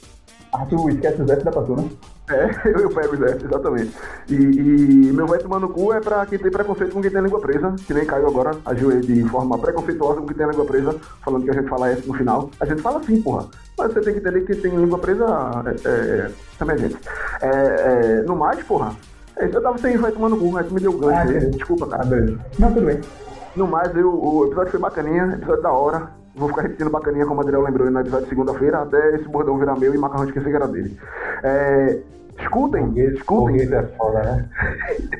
[0.53, 1.83] Arthur, esquece os F da patrona.
[2.29, 2.49] É,
[2.81, 3.93] eu pego os F, exatamente.
[4.29, 7.21] E, e meu vai tomar no cu é pra quem tem preconceito com quem tem
[7.21, 10.95] língua presa, que nem Caio agora agiu de forma preconceituosa com quem tem língua presa,
[11.23, 12.49] falando que a gente fala S no final.
[12.59, 13.47] A gente fala assim, porra.
[13.77, 15.25] Mas você tem que entender que quem tem língua presa
[15.65, 16.97] é, é, também é gente.
[17.41, 18.93] É, é, no mais, porra,
[19.39, 21.27] eu tava sem vai tomar no cu, mas me deu gancho Ah, aí.
[21.27, 21.49] beleza.
[21.51, 22.05] Desculpa, Ah, cara.
[22.05, 22.39] beleza.
[22.59, 23.01] Não, tudo bem.
[23.55, 26.09] No mais, eu, o episódio foi bacaninha, episódio da hora.
[26.35, 29.57] Vou ficar repetindo bacaninha, como o Adriel lembrou no episódio de segunda-feira, até esse bordão
[29.57, 30.95] virar meu e macarrão esquecer que era dele.
[31.43, 31.99] É,
[32.39, 33.57] escutem, escutem.
[33.57, 34.49] Burguês é foda, né?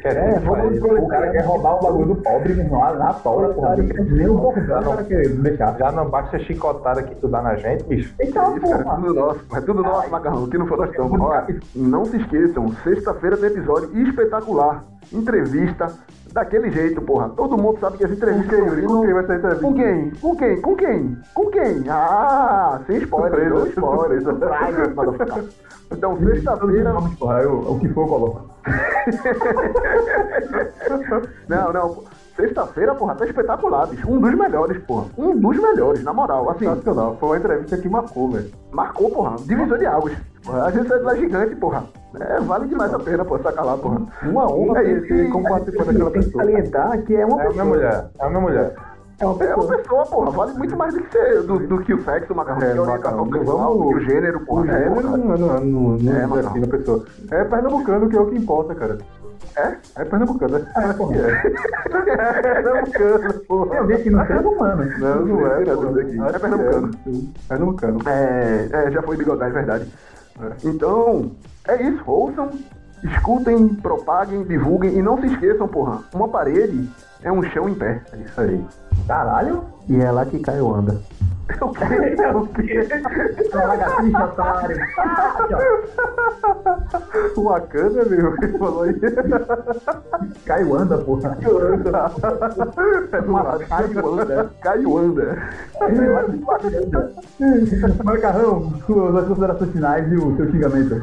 [0.03, 1.03] É, vamos faz?
[1.03, 3.47] o cara quer roubar o bagulho do pobre meu irmão, na porra.
[3.47, 5.77] Não quer nem um pouco, o cara quer deixar.
[5.77, 8.13] Já não basta chicotada que tu dá na gente, bicho.
[8.21, 8.95] Então, Isso, cara, é porra.
[8.95, 10.49] tudo nosso, é tudo nosso, macarrão.
[10.49, 10.95] Que não for nós.
[10.97, 11.43] Ó,
[11.75, 14.83] não se esqueçam, sexta-feira tem episódio espetacular.
[15.11, 15.91] Entrevista
[16.37, 17.29] daquele jeito, porra.
[17.29, 18.85] Todo mundo sabe que as entrevistas Com quem?
[18.87, 19.65] Com quem vai ser entrevista?
[19.65, 20.11] Com quem?
[20.21, 20.61] Com quem?
[20.61, 21.17] Com quem?
[21.33, 21.83] Com quem?
[21.89, 24.21] Ah, sem spoiler, não spoiler.
[24.21, 25.43] Surprise, motherfucker.
[25.91, 26.93] Então, sexta-feira.
[26.93, 28.49] Vamos, o que for eu coloco.
[31.47, 32.03] Não, não.
[32.35, 34.07] Sexta-feira, porra, tá espetacular, bicho.
[34.11, 35.05] Um dos melhores, porra.
[35.17, 36.49] Um dos melhores, na moral.
[36.51, 37.17] Assim, Sensacional.
[37.19, 38.51] Foi uma entrevista que marcou, velho.
[38.71, 39.37] marcou, porra.
[39.37, 40.13] Divisor de águas.
[40.45, 41.85] Porra, A gente sai de lá gigante, porra.
[42.19, 44.01] É, vale demais a pena, pô, sacar lá, porra.
[44.23, 46.43] Uma honra É isso ter como participar daquela Tem que pessoa.
[46.43, 47.65] salientar que é uma É a minha pessoa.
[47.65, 48.75] mulher, é minha mulher.
[49.19, 49.65] É uma É pessoa.
[49.65, 50.31] uma pessoa, porra.
[50.31, 52.61] Vale muito mais do que, ser, do, do que o sexo, macarrão.
[52.61, 52.95] É, que a orientação
[53.25, 54.61] macarrão, sexual, vamos- do que o gênero, porra.
[54.61, 55.17] O É, gênero porra.
[55.17, 57.05] não, não, não, não É, mas define a pessoa.
[57.31, 58.97] É pernambucano que é o que importa, cara.
[59.55, 59.75] É?
[59.95, 60.67] É pernambucano, né?
[60.75, 61.15] É, porra.
[61.87, 63.77] É pernambucano, Tem porra.
[63.79, 64.83] alguém que não tem humano.
[64.99, 66.19] Não, não é, aqui.
[66.21, 66.91] Acho É pernambucano.
[67.07, 67.47] é.
[67.49, 67.99] Pernambucano.
[68.07, 69.91] É, é, já foi bigodar, é verdade.
[70.63, 71.31] Então,
[71.67, 72.03] é isso.
[72.05, 72.51] Ouçam,
[73.03, 75.99] escutem, propaguem, divulguem e não se esqueçam, porra.
[76.13, 76.89] Uma parede
[77.23, 78.01] é um chão em pé.
[78.13, 78.65] É isso aí.
[79.07, 79.63] Caralho.
[79.87, 80.99] E é lá que cai o anda.
[81.61, 81.85] O quê?
[82.35, 82.87] O quê?
[83.53, 84.77] É lagartixa, otário.
[87.37, 88.99] O Wakanda, meu, que falou aí.
[90.45, 91.37] Caiu anda, porra.
[93.69, 94.51] Caiuanda.
[94.61, 95.37] Caiuanda.
[98.03, 101.01] Macarrão, suas considerações finais e o seu xingamento.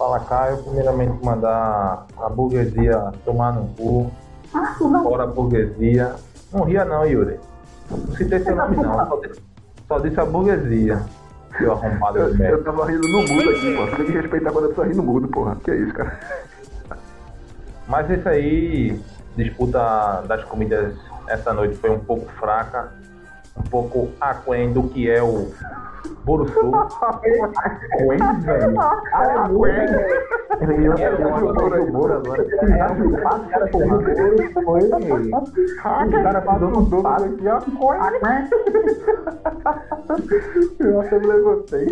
[0.00, 0.62] Fala, Caio.
[0.62, 4.10] Primeiramente, mandar a burguesia tomar no cu.
[5.02, 6.14] Fora a burguesia.
[6.50, 7.38] Não ria, não, Yuri.
[7.90, 9.06] Não citei seu nome, não.
[9.06, 9.42] Só disse,
[9.86, 11.04] só disse a burguesia.
[11.58, 13.84] Seu arrombado Eu, de eu tava rindo no mudo aqui, pô.
[13.84, 15.56] Você tem que respeitar quando a pessoa ri no mudo, porra.
[15.62, 16.18] Que isso, cara.
[17.86, 18.98] Mas isso aí,
[19.36, 20.94] disputa das comidas
[21.28, 22.90] essa noite foi um pouco fraca,
[23.56, 25.50] um pouco aquém do que é o
[26.24, 26.70] Buruçu.
[27.98, 28.74] Coen, velho.
[30.60, 32.44] Ele ia coisa do Moro agora.
[33.70, 33.98] Porra.
[34.64, 34.82] Foi.
[34.82, 37.60] O cara faz um dono aqui, ó.
[40.80, 41.86] Eu até me levantei.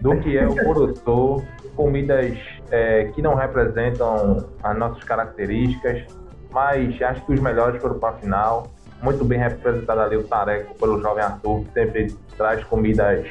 [0.00, 1.44] do que é o Buruçu,
[1.76, 2.36] comidas
[2.70, 6.06] é, que não representam as nossas características,
[6.50, 8.66] mas acho que os melhores foram para a final.
[9.02, 13.26] Muito bem representado ali o Tareco pelo jovem Arthur, que sempre traz comidas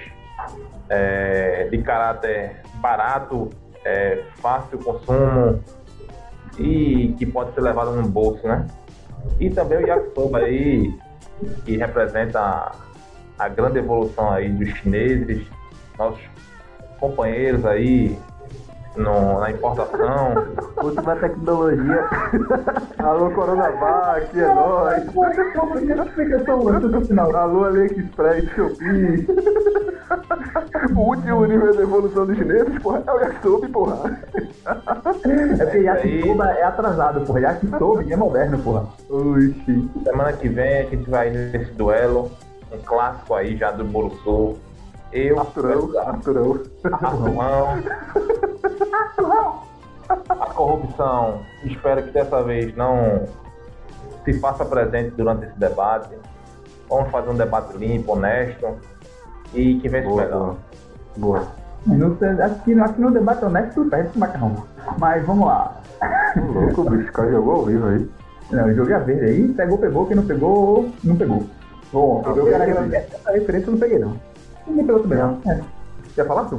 [0.90, 3.50] é, de caráter barato,
[3.86, 5.64] é, fácil consumo
[6.60, 8.68] e que pode ser levado no bolso, né?
[9.40, 10.94] E também o yakisoba aí,
[11.64, 12.76] que representa a,
[13.40, 15.48] a grande evolução aí dos chineses,
[15.98, 16.22] nossos
[17.00, 18.18] companheiros aí
[18.96, 20.34] no- na importação.
[20.84, 22.06] Última tecnologia.
[23.00, 25.04] Alô, Coronavac, é nóis.
[26.08, 27.36] explicação antes do final.
[27.36, 29.28] Alô, AliExpress, Shopee.
[30.94, 34.20] O último nível da evolução dos chineses, porra, é o yakisobe, porra.
[34.66, 37.40] É porque Yakisoba é atrasado, porra.
[37.40, 38.86] Yakisoba é moderno, porra.
[39.10, 39.90] Oxi.
[40.04, 42.30] Semana que vem a gente vai nesse duelo,
[42.74, 44.58] um clássico aí já do Boluçu.
[45.12, 46.60] Eu, Arturão, Arturão.
[46.92, 47.84] Arturão.
[50.30, 53.26] A corrupção, espero que dessa vez não
[54.26, 56.10] se faça presente durante esse debate.
[56.90, 58.68] Vamos fazer um debate limpo, honesto
[59.54, 60.56] e que vence o Boa, melhor.
[61.18, 61.48] boa.
[61.86, 64.56] Não sei, acho, que, acho que no debate honesto tu perde esse macarrão.
[64.98, 65.82] Mas vamos lá.
[66.36, 68.10] Louco, bicho, o cara jogou ao vivo aí.
[68.52, 71.44] Não, eu joguei a verde aí, pegou, pegou, quem não pegou, não pegou.
[71.92, 73.16] Bom, eu quero agradecer.
[73.16, 74.31] Essa referência eu não peguei, não.
[74.72, 75.42] Ninguém pegou também, não.
[75.52, 75.60] É.
[76.16, 76.50] Quer falar?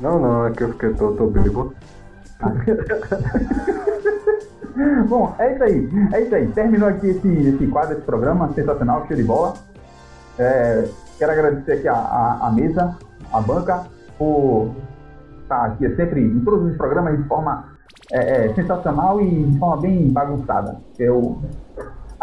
[0.00, 1.74] Não, não, é que eu fiquei tô, tô bêbado.
[5.08, 5.90] Bom, é isso aí.
[6.12, 6.46] É isso aí.
[6.52, 9.54] Terminou aqui esse, esse quadro, esse programa sensacional, show de bola.
[10.38, 10.88] É,
[11.18, 12.96] quero agradecer aqui a, a, a mesa,
[13.32, 13.84] a banca,
[14.16, 14.70] por
[15.42, 17.64] estar aqui sempre em todos os programas de forma
[18.12, 20.78] é, é, sensacional e de forma bem bagunçada.
[20.98, 21.42] É o,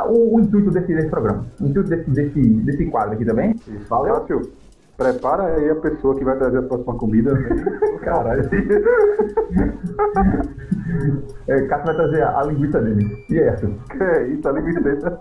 [0.06, 1.46] o, intuito desse, desse programa.
[1.60, 3.54] O intuito desse, desse, desse quadro aqui também.
[3.90, 4.16] Valeu.
[4.16, 4.54] Cássio,
[4.98, 7.38] prepara aí a pessoa que vai trazer a próxima comida.
[8.02, 8.50] Caralho.
[11.48, 13.26] É, Cássio vai trazer a, a linguiça dele.
[13.30, 13.68] E é essa?
[13.68, 14.80] Que é isso, a linguiça.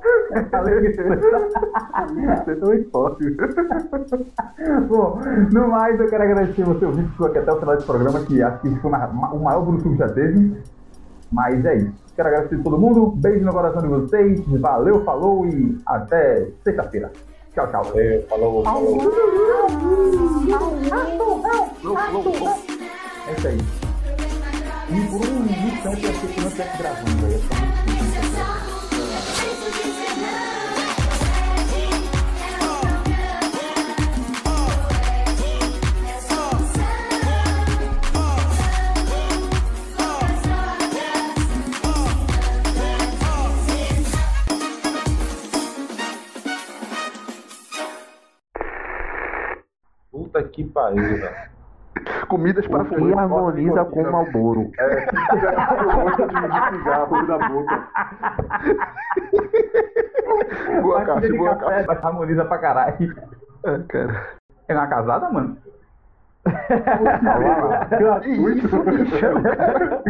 [0.53, 1.03] A linguiça.
[1.03, 3.37] É muito forte.
[4.89, 5.21] Bom,
[5.53, 8.43] no mais, eu quero agradecer você ouvinte que aqui até o final desse programa, que
[8.43, 10.57] acho que foi uma- o maior grupo que já teve.
[11.33, 11.93] Mas é isso.
[12.15, 13.07] Quero agradecer a todo mundo.
[13.17, 14.41] Beijo no coração de vocês.
[14.61, 17.11] Valeu, falou e até sexta-feira.
[17.57, 17.85] Tchau, tchau.
[17.85, 19.01] Valeu, falou, falou.
[23.27, 23.59] É isso aí.
[24.91, 27.76] E por um instante eu achei que não estivesse gravando.
[50.37, 51.57] Puta que pariu, velho.
[52.29, 53.25] Comidas para fumar.
[53.25, 54.71] harmoniza com o Malboro?
[54.79, 57.89] É, eu gosto de cigarro da boca.
[60.83, 61.87] Boa, de boa, Cássio.
[61.87, 63.15] mas harmoniza pra caralho.
[63.65, 64.27] É, cara.
[64.69, 65.57] É uma casada, mano?
[67.99, 68.69] Gratuito.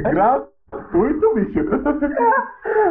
[0.03, 1.61] Gratuito, bicho.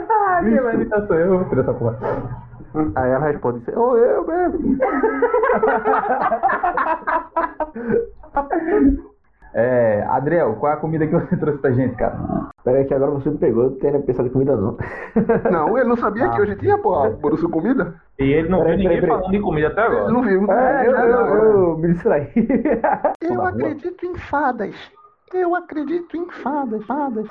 [0.09, 2.44] Ah, que imitar sou eu vou tirar essa porra.
[2.95, 4.77] Aí ela responde assim, ô eu mesmo.
[9.57, 12.17] É, Adriel, qual é a comida que você trouxe pra gente, cara?
[12.61, 14.77] Pera aí que agora você me pegou, eu não tenho pensado em comida não.
[15.49, 17.95] Não, ele não sabia que hoje tinha, porra, Borusso comida?
[18.19, 19.21] E ele não Peraí, viu ninguém peraí, peraí.
[19.21, 20.11] falando de comida até Ele agora.
[20.11, 20.51] não viu.
[20.51, 21.35] É, eu, eu,
[21.69, 22.27] eu me distraí.
[23.21, 24.75] Eu acredito em fadas.
[25.33, 27.23] Eu acredito em fadas, fadas.